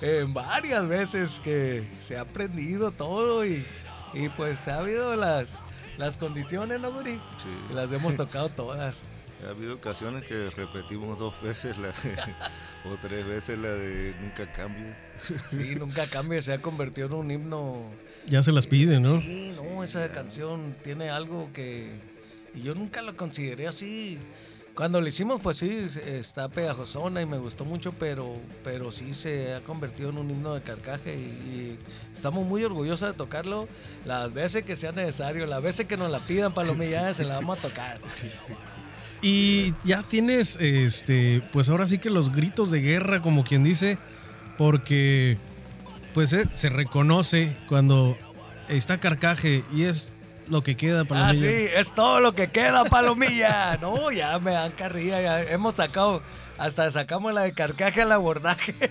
[0.00, 3.64] en varias veces que se ha aprendido todo y,
[4.14, 5.60] y pues ha habido las,
[5.96, 7.14] las condiciones, ¿no, Guri?
[7.14, 7.74] Sí.
[7.74, 9.04] Las hemos tocado todas.
[9.46, 11.88] Ha habido ocasiones que repetimos dos veces la
[12.84, 14.94] o tres veces la de Nunca Cambie.
[15.50, 17.82] Sí, nunca cambia, se ha convertido en un himno.
[18.26, 19.20] Ya se las piden, ¿no?
[19.20, 21.92] Sí, no, esa canción tiene algo que
[22.54, 24.18] y yo nunca lo consideré así.
[24.74, 29.54] Cuando lo hicimos, pues sí, está pegajosona y me gustó mucho, pero, pero sí se
[29.54, 31.78] ha convertido en un himno de carcaje y, y
[32.14, 33.66] estamos muy orgullosos de tocarlo
[34.04, 37.58] las veces que sea necesario, las veces que nos la pidan palomilla, se la vamos
[37.58, 37.98] a tocar.
[39.20, 43.98] Y ya tienes, este, pues ahora sí que los gritos de guerra, como quien dice,
[44.56, 45.36] porque
[46.14, 48.16] pues eh, se reconoce cuando
[48.68, 50.14] está carcaje y es
[50.48, 53.76] lo que queda para Ah, sí, es todo lo que queda, palomilla.
[53.80, 56.22] No, ya me dan carrilla, ya hemos sacado,
[56.56, 58.74] hasta sacamos la de carcaje al abordaje.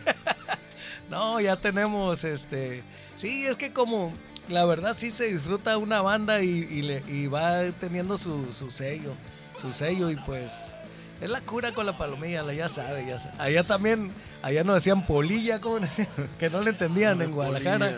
[1.09, 2.83] No, ya tenemos este.
[3.15, 4.13] Sí, es que como
[4.49, 8.69] la verdad sí se disfruta una banda y, y le- y va teniendo su, su
[8.71, 9.13] sello,
[9.59, 10.75] su sello y pues
[11.21, 13.35] es la cura con la palomilla, la ya sabe, ya sabe.
[13.39, 14.11] Allá también,
[14.43, 16.07] allá nos decían polilla, como decían,
[16.39, 17.91] que no le entendían en Guadalajara.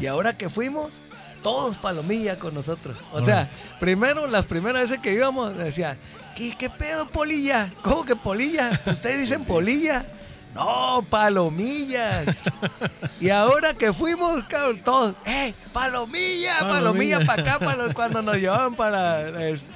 [0.00, 1.00] Y ahora que fuimos,
[1.42, 2.96] todos palomilla con nosotros.
[3.12, 3.48] O sea,
[3.78, 5.96] primero, las primeras veces que íbamos, decían,
[6.34, 7.70] ¿qué, qué pedo polilla?
[7.82, 8.70] ¿Cómo que polilla?
[8.86, 10.04] ¿Ustedes dicen polilla?
[10.54, 12.24] No, palomilla.
[13.20, 15.54] y ahora que fuimos, cabrón, todos, ¡eh!
[15.72, 16.60] ¡Palomilla!
[16.60, 17.20] ¡Palomilla, Palomilla.
[17.26, 17.58] para acá!
[17.64, 19.48] palo- cuando nos llevaban para.
[19.48, 19.66] es-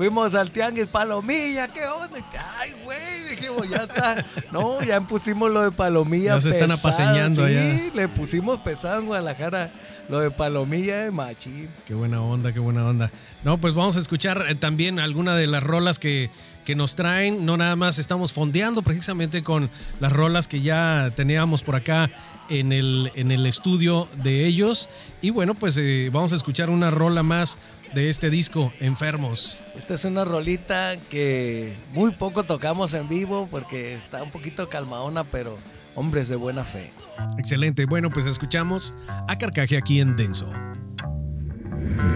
[0.00, 2.24] fuimos al tianguis, palomilla, ¿qué onda?
[2.58, 4.24] Ay, güey, dijimos, ya está.
[4.50, 6.40] No, ya pusimos lo de palomilla.
[6.40, 7.90] Se están apaseñando sí, allá.
[7.92, 9.70] le pusimos pesado en Guadalajara
[10.08, 11.68] lo de palomilla de machín.
[11.84, 13.10] Qué buena onda, qué buena onda.
[13.44, 16.30] No, pues vamos a escuchar eh, también alguna de las rolas que,
[16.64, 17.44] que nos traen.
[17.44, 19.68] No nada más estamos fondeando precisamente con
[20.00, 22.10] las rolas que ya teníamos por acá
[22.48, 24.88] en el, en el estudio de ellos.
[25.20, 27.58] Y bueno, pues eh, vamos a escuchar una rola más
[27.94, 29.58] de este disco, Enfermos.
[29.76, 35.24] Esta es una rolita que muy poco tocamos en vivo porque está un poquito calmadona,
[35.24, 35.58] pero
[35.94, 36.90] hombres de buena fe.
[37.38, 37.86] Excelente.
[37.86, 38.94] Bueno, pues escuchamos
[39.28, 40.50] a Carcaje aquí en Denso.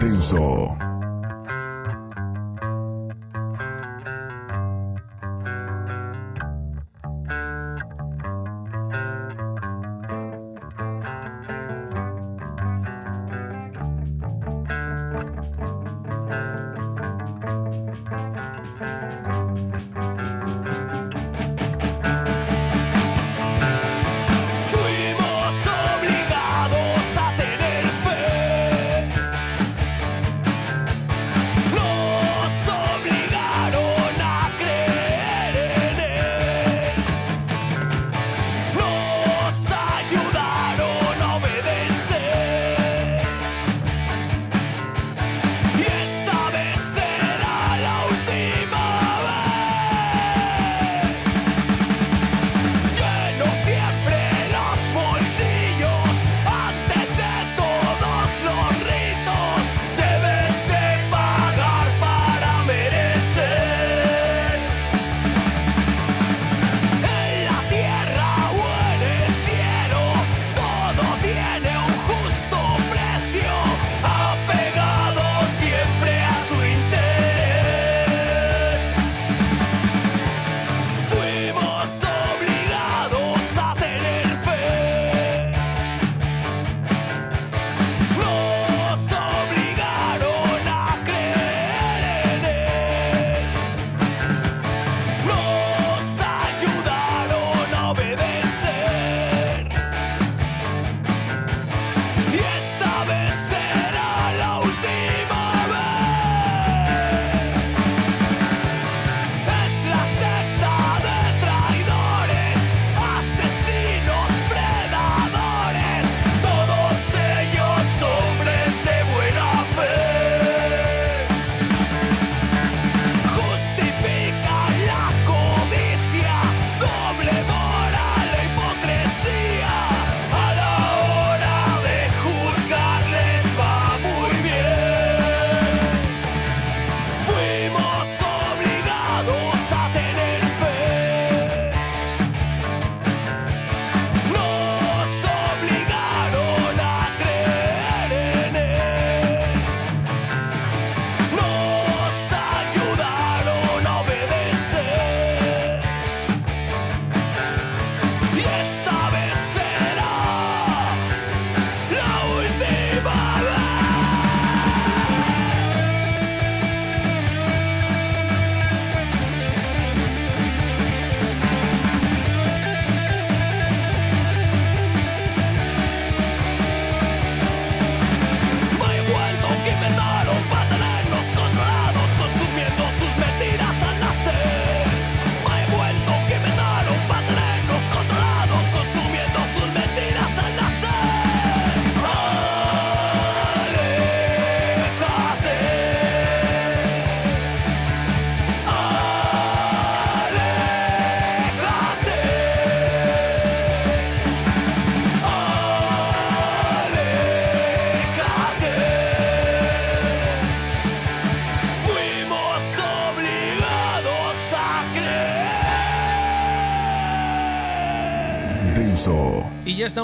[0.01, 0.77] Denso.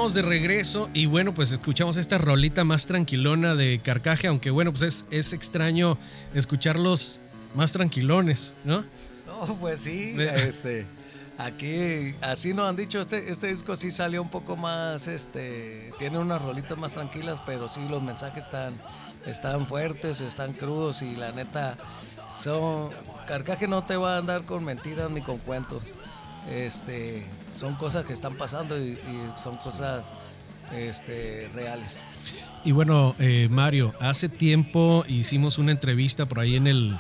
[0.01, 4.71] Estamos de regreso y bueno, pues escuchamos esta rolita más tranquilona de Carcaje, aunque bueno,
[4.71, 5.95] pues es, es extraño
[6.33, 7.19] escucharlos
[7.53, 8.83] más tranquilones, ¿no?
[9.27, 10.87] No, pues sí, Ve- este,
[11.37, 16.17] aquí así nos han dicho, este, este disco sí salió un poco más, este, tiene
[16.17, 18.73] unas rolitas más tranquilas, pero sí los mensajes están,
[19.27, 21.77] están fuertes, están crudos y la neta,
[22.41, 22.89] son,
[23.27, 25.93] Carcaje no te va a andar con mentiras ni con cuentos,
[26.49, 27.23] este,
[27.55, 30.11] son cosas que están pasando y, y son cosas,
[30.73, 32.03] este, reales.
[32.63, 36.97] Y bueno, eh, Mario, hace tiempo hicimos una entrevista por ahí en el,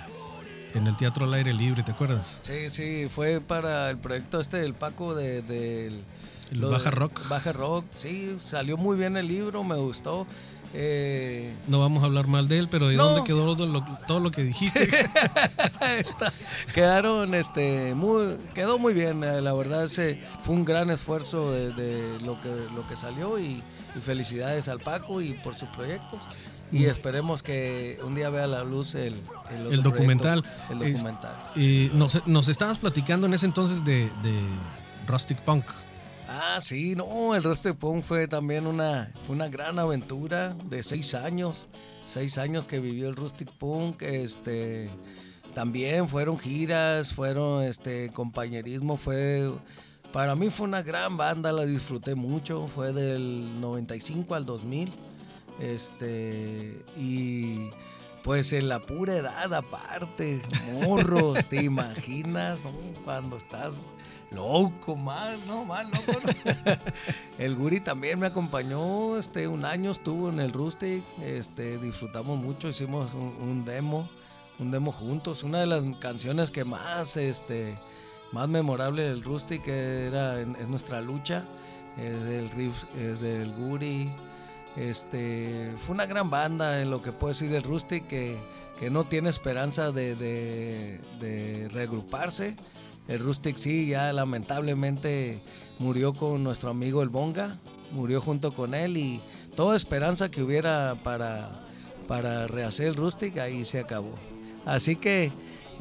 [0.73, 2.39] en el Teatro al Aire Libre, ¿te acuerdas?
[2.43, 6.03] Sí, sí, fue para el proyecto este del Paco de, del
[6.51, 7.27] El lo- Baja Rock.
[7.29, 10.25] Baja Rock, sí, salió muy bien el libro, me gustó.
[10.73, 13.05] Eh, No vamos a hablar mal de él, pero ¿de No.
[13.09, 14.83] dónde quedó todo lo, todo lo que dijiste?
[15.97, 16.31] está-
[16.73, 21.73] quedaron, este, muy, quedó muy bien, eh, la verdad se, fue un gran esfuerzo de,
[21.73, 23.61] de lo, que, lo que salió y,
[23.95, 26.19] y felicidades al Paco y por sus proyectos.
[26.73, 29.15] Y esperemos que un día vea la luz el,
[29.69, 30.41] el, documental.
[30.41, 31.35] proyecto, el Es- documental.
[31.57, 34.39] Eh, nos, nos estabas platicando en ese entonces de, de
[35.05, 35.65] Rustic Punk.
[36.33, 41.13] Ah, sí, no, el Rusty Punk fue también una, fue una gran aventura de seis
[41.13, 41.67] años,
[42.07, 44.89] seis años que vivió el Rustic Punk, este,
[45.53, 49.51] también fueron giras, fueron, este, compañerismo, fue,
[50.13, 54.89] para mí fue una gran banda, la disfruté mucho, fue del 95 al 2000,
[55.59, 57.69] este, y
[58.23, 60.41] pues en la pura edad aparte,
[60.81, 62.71] morros, te imaginas, ¿no?
[63.03, 63.73] Cuando estás
[64.31, 66.19] loco, más, no, más loco.
[67.37, 72.69] el Guri también me acompañó, este, un año estuvo en el Rustic, este, disfrutamos mucho,
[72.69, 74.09] hicimos un, un demo,
[74.59, 77.77] un demo juntos, una de las canciones que más, este,
[78.31, 81.43] más memorable del Rustic era es nuestra lucha,
[81.97, 84.11] es del riff, es del Guri,
[84.77, 88.37] este, fue una gran banda en lo que puedo decir del Rustic que,
[88.79, 92.55] que no tiene esperanza de, de- de reagruparse.
[93.11, 95.37] El Rustic sí, ya lamentablemente
[95.79, 97.57] murió con nuestro amigo el Bonga,
[97.91, 99.19] murió junto con él y
[99.53, 101.49] toda esperanza que hubiera para,
[102.07, 104.15] para rehacer el Rustic ahí se acabó.
[104.65, 105.29] Así que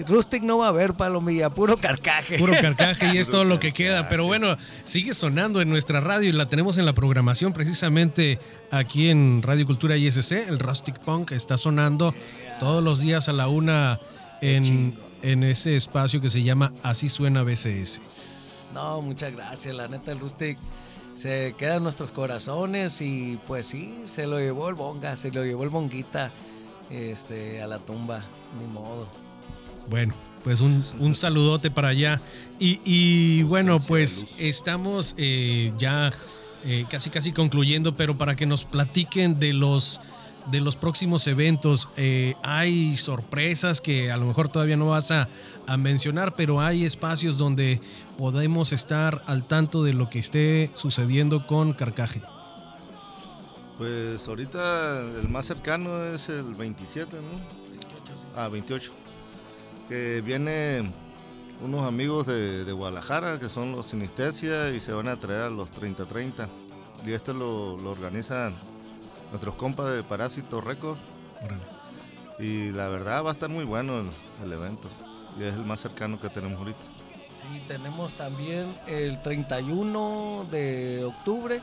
[0.08, 2.36] Rustic no va a haber palomilla, puro carcaje.
[2.36, 4.08] Puro carcaje y es todo lo que queda.
[4.08, 8.40] Pero bueno, sigue sonando en nuestra radio y la tenemos en la programación precisamente
[8.72, 10.32] aquí en Radio Cultura ISC.
[10.48, 12.12] El Rustic Punk está sonando
[12.58, 14.00] todos los días a la una
[14.40, 18.68] en, en ese espacio que se llama Así Suena BCS.
[18.74, 19.74] No, muchas gracias.
[19.74, 20.58] La neta, el Rustic
[21.14, 25.44] se queda en nuestros corazones y pues sí, se lo llevó el Bonga, se lo
[25.44, 26.30] llevó el Bonguita
[26.90, 28.22] este, a la tumba,
[28.58, 29.06] ni modo.
[29.88, 30.14] Bueno,
[30.44, 32.20] pues un, un saludote para allá.
[32.58, 36.12] Y, y bueno, pues estamos eh, ya
[36.64, 40.00] eh, casi casi concluyendo, pero para que nos platiquen de los
[40.46, 45.28] de los próximos eventos, eh, hay sorpresas que a lo mejor todavía no vas a,
[45.78, 47.80] mencionar, pero hay espacios donde
[48.18, 52.22] podemos estar al tanto de lo que esté sucediendo con Carcaje.
[53.78, 57.40] Pues ahorita el más cercano es el 27, ¿no?
[58.34, 58.92] Ah, 28.
[59.88, 60.90] Que viene
[61.64, 65.50] unos amigos de, de Guadalajara que son los Sinestesia y se van a traer a
[65.50, 66.48] los 30-30.
[67.06, 68.56] Y esto lo, lo organizan
[69.30, 70.98] nuestros compas de Parásito Record.
[72.38, 74.10] Y la verdad va a estar muy bueno el,
[74.44, 74.88] el evento.
[75.38, 76.80] Y es el más cercano que tenemos ahorita.
[77.34, 81.60] Sí, tenemos también el 31 de octubre.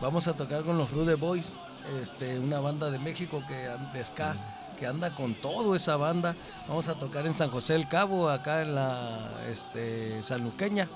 [0.00, 1.56] Vamos a tocar con los Rude Boys,
[2.00, 4.36] este, una banda de México que de ska,
[4.78, 6.34] que anda con todo esa banda.
[6.68, 9.18] Vamos a tocar en San José del Cabo, acá en la
[9.50, 10.88] este, Sanluqueña.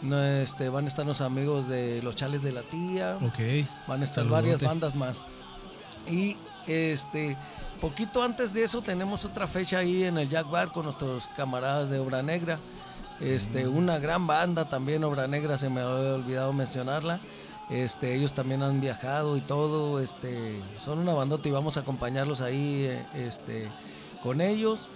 [0.00, 3.18] No, este, van a estar los amigos de los Chales de la Tía.
[3.86, 4.30] Van a estar Saludote.
[4.30, 5.24] varias bandas más.
[6.10, 6.36] Y
[6.66, 7.36] este,
[7.80, 11.88] poquito antes de eso tenemos otra fecha ahí en el Jack Bar con nuestros camaradas
[11.90, 12.58] de Obra Negra.
[13.20, 17.18] Este, una gran banda también, Obra Negra, se me había olvidado mencionarla.
[17.70, 22.40] Este, ellos también han viajado y todo, este, son una bandota y vamos a acompañarlos
[22.40, 23.68] ahí eh, este,
[24.22, 24.88] con ellos.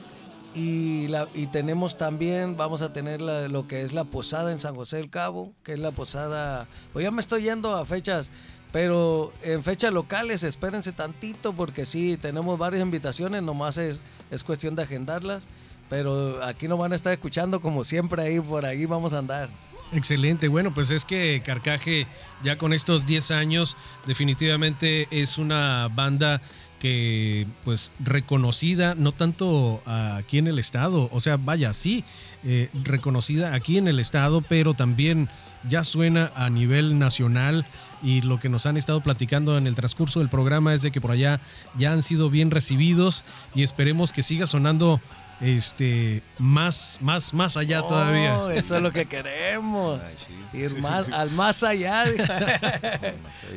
[0.54, 4.58] Y, la, y tenemos también, vamos a tener la- lo que es la posada en
[4.60, 8.30] San José del Cabo, que es la posada, pues ya me estoy yendo a fechas,
[8.72, 14.00] pero en fechas locales espérense tantito porque sí, tenemos varias invitaciones, nomás es,
[14.30, 15.46] es cuestión de agendarlas,
[15.90, 19.50] pero aquí nos van a estar escuchando como siempre ahí, por ahí vamos a andar.
[19.92, 22.06] Excelente, bueno, pues es que Carcaje
[22.42, 26.40] ya con estos 10 años definitivamente es una banda
[26.78, 32.04] que pues reconocida, no tanto aquí en el estado, o sea, vaya, sí,
[32.42, 35.28] eh, reconocida aquí en el estado, pero también
[35.68, 37.66] ya suena a nivel nacional
[38.02, 41.00] y lo que nos han estado platicando en el transcurso del programa es de que
[41.00, 41.40] por allá
[41.76, 45.00] ya han sido bien recibidos y esperemos que siga sonando
[45.40, 48.34] este más más más allá No, todavía.
[48.54, 50.00] Eso es lo que queremos.
[50.00, 50.58] Ay, sí.
[50.58, 52.02] Ir más, al más allá.
[52.02, 53.14] allá.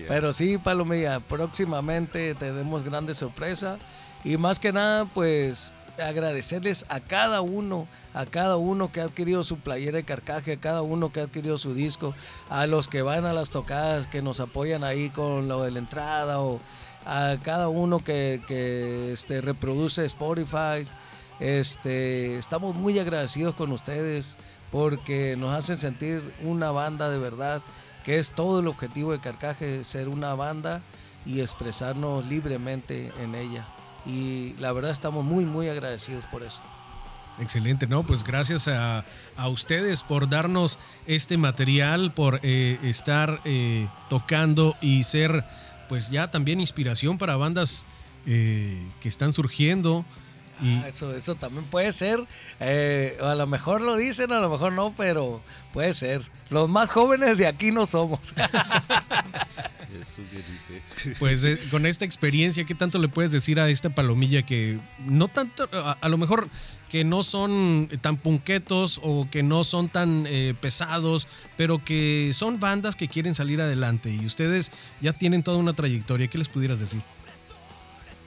[0.08, 3.80] Pero sí, Palomilla, próximamente tenemos grandes sorpresas.
[4.24, 9.44] Y más que nada, pues agradecerles a cada uno, a cada uno que ha adquirido
[9.44, 12.14] su playera de carcaje, a cada uno que ha adquirido su disco,
[12.50, 15.80] a los que van a las tocadas, que nos apoyan ahí con lo de la
[15.80, 16.60] entrada, o
[17.06, 20.88] a cada uno que, que, este, reproduce Spotify.
[21.40, 24.38] Este, estamos muy agradecidos con ustedes
[24.72, 27.62] porque nos hacen sentir una banda de verdad,
[28.04, 30.82] que es todo el objetivo de Carcaje, ser una banda
[31.26, 33.66] y expresarnos libremente en ella.
[34.06, 36.62] Y la verdad estamos muy, muy agradecidos por eso.
[37.40, 38.04] Excelente, ¿no?
[38.04, 39.04] Pues gracias a,
[39.36, 45.44] a ustedes por darnos este material, por eh, estar eh, tocando y ser
[45.90, 47.86] pues ya también inspiración para bandas
[48.26, 50.06] eh, que están surgiendo.
[50.62, 52.26] Y Ah, eso, eso también puede ser.
[52.62, 55.42] eh, a lo mejor lo dicen, a lo mejor no, pero
[55.74, 56.22] puede ser.
[56.50, 58.34] Los más jóvenes de aquí no somos.
[61.20, 65.28] Pues eh, con esta experiencia, ¿qué tanto le puedes decir a esta palomilla que no
[65.28, 66.50] tanto, a, a lo mejor
[66.90, 71.28] que no son tan punquetos o que no son tan eh, pesados,
[71.58, 74.72] pero que son bandas que quieren salir adelante y ustedes
[75.02, 76.28] ya tienen toda una trayectoria?
[76.28, 77.02] ¿Qué les pudieras decir?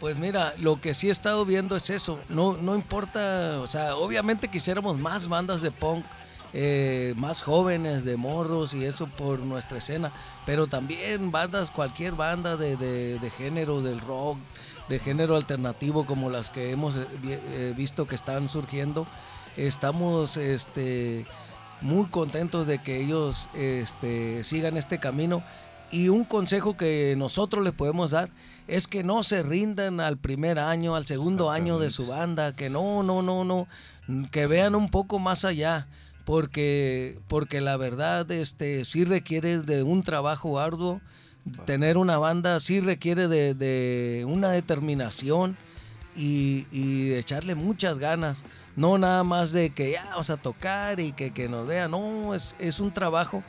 [0.01, 2.21] Pues mira, lo que sí he estado viendo es eso.
[2.29, 6.05] No, no importa, o sea, obviamente quisiéramos más bandas de punk,
[6.61, 10.11] eh, más jóvenes, de morros y eso por nuestra escena,
[10.45, 14.39] pero también bandas, cualquier banda de, de- de género, del rock,
[14.89, 19.07] de género alternativo como las que hemos eh, eh, visto que están surgiendo.
[19.57, 21.27] Estamos este,
[21.81, 25.43] muy contentos de que ellos este, sigan este camino.
[25.91, 28.29] Y un consejo que nosotros les podemos dar
[28.67, 32.69] es que no se rindan al primer año, al segundo año de su banda, que
[32.69, 33.67] no, no, no, no,
[34.31, 35.87] que vean un poco más allá,
[36.29, 41.01] porque, porque la verdad este, sí requiere de un trabajo arduo,
[41.65, 45.57] tener una banda sí requiere de, de una determinación
[46.15, 48.45] y, y de echarle muchas ganas.
[48.77, 51.93] No nada más de que ya vamos a tocar y que, que nos vean.
[51.93, 53.43] No, es, es un trabajo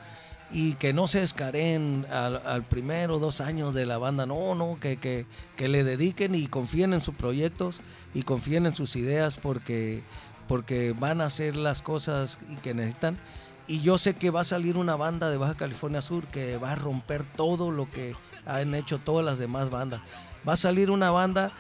[0.50, 4.26] y que no se escaren al, al primero dos años de la banda.
[4.26, 5.26] No, no, que, que,
[5.58, 7.82] que le dediquen y confíen en sus proyectos
[8.14, 10.02] y confíen en sus ideas porque,
[10.50, 13.20] porque van a hacer las cosas que necesitan.
[13.68, 16.72] Y yo sé que va a salir una banda de Baja California Sur que va
[16.72, 18.16] a romper todo lo que
[18.48, 20.02] han hecho todas las demás bandas.
[20.48, 21.52] Va a salir una banda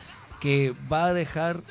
[0.41, 1.61] que va a dejar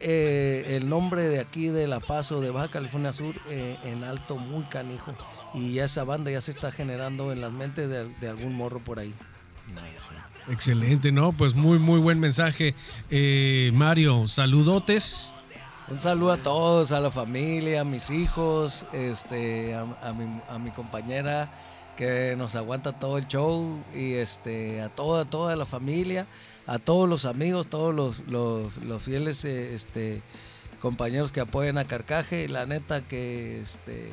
[0.00, 4.04] eh, el nombre de aquí de La Paz o de Baja California Sur eh, en
[4.04, 5.14] alto, muy canijo.
[5.54, 8.80] Y ya esa banda ya se está generando en las mentes de, de algún morro
[8.80, 9.14] por ahí.
[10.48, 11.32] Excelente, ¿no?
[11.32, 12.74] Pues muy, muy buen mensaje.
[13.10, 15.33] Eh, Mario, saludotes.
[15.86, 20.70] Un saludo a todos, a la familia, a mis hijos, este, a, mi, a mi
[20.70, 21.50] compañera
[21.94, 26.26] que nos aguanta todo el show y este, a toda, toda la familia,
[26.66, 30.22] a todos los amigos, todos los, los, los fieles eh, este,
[30.80, 32.48] compañeros que apoyan a Carcaje.
[32.48, 34.08] La neta que este,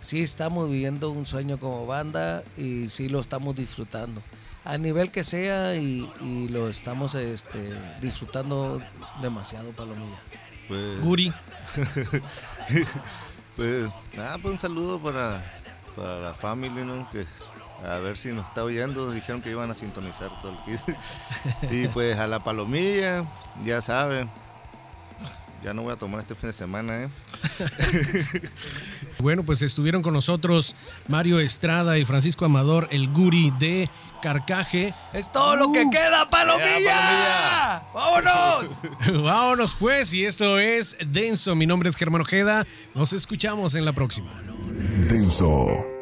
[0.00, 4.22] sí estamos viviendo un sueño como banda y sí lo estamos disfrutando.
[4.64, 8.80] A nivel que sea y, y lo estamos este, disfrutando
[9.20, 10.27] demasiado, Palomilla.
[10.68, 11.32] Pues, Guri.
[13.56, 15.42] pues, nada, pues un saludo para,
[15.96, 17.08] para la familia, ¿no?
[17.10, 17.26] Que
[17.84, 19.10] a ver si nos está oyendo.
[19.10, 20.96] Dijeron que iban a sintonizar todo el kit.
[21.70, 23.24] y pues a la palomilla,
[23.64, 24.28] ya saben.
[25.64, 27.08] Ya no voy a tomar este fin de semana, ¿eh?
[29.18, 30.76] Bueno, pues estuvieron con nosotros
[31.08, 33.90] Mario Estrada y Francisco Amador, el Guri de
[34.20, 34.94] Carcaje.
[35.12, 37.82] Es todo lo que queda, Palomilla.
[37.94, 38.82] ¡Vámonos!
[39.22, 41.54] Vámonos pues, y esto es Denso.
[41.54, 42.66] Mi nombre es Germán Ojeda.
[42.94, 44.30] Nos escuchamos en la próxima.
[45.08, 45.08] Denso.
[45.08, 45.97] Denso.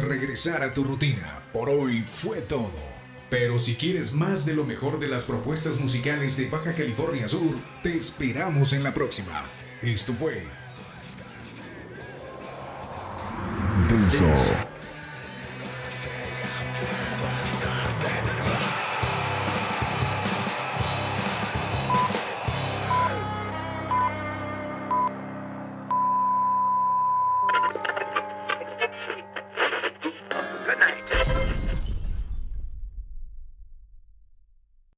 [0.00, 1.40] Regresar a tu rutina.
[1.52, 2.72] Por hoy fue todo.
[3.30, 7.56] Pero si quieres más de lo mejor de las propuestas musicales de Baja California Sur,
[7.82, 9.44] te esperamos en la próxima.
[9.82, 10.44] Esto fue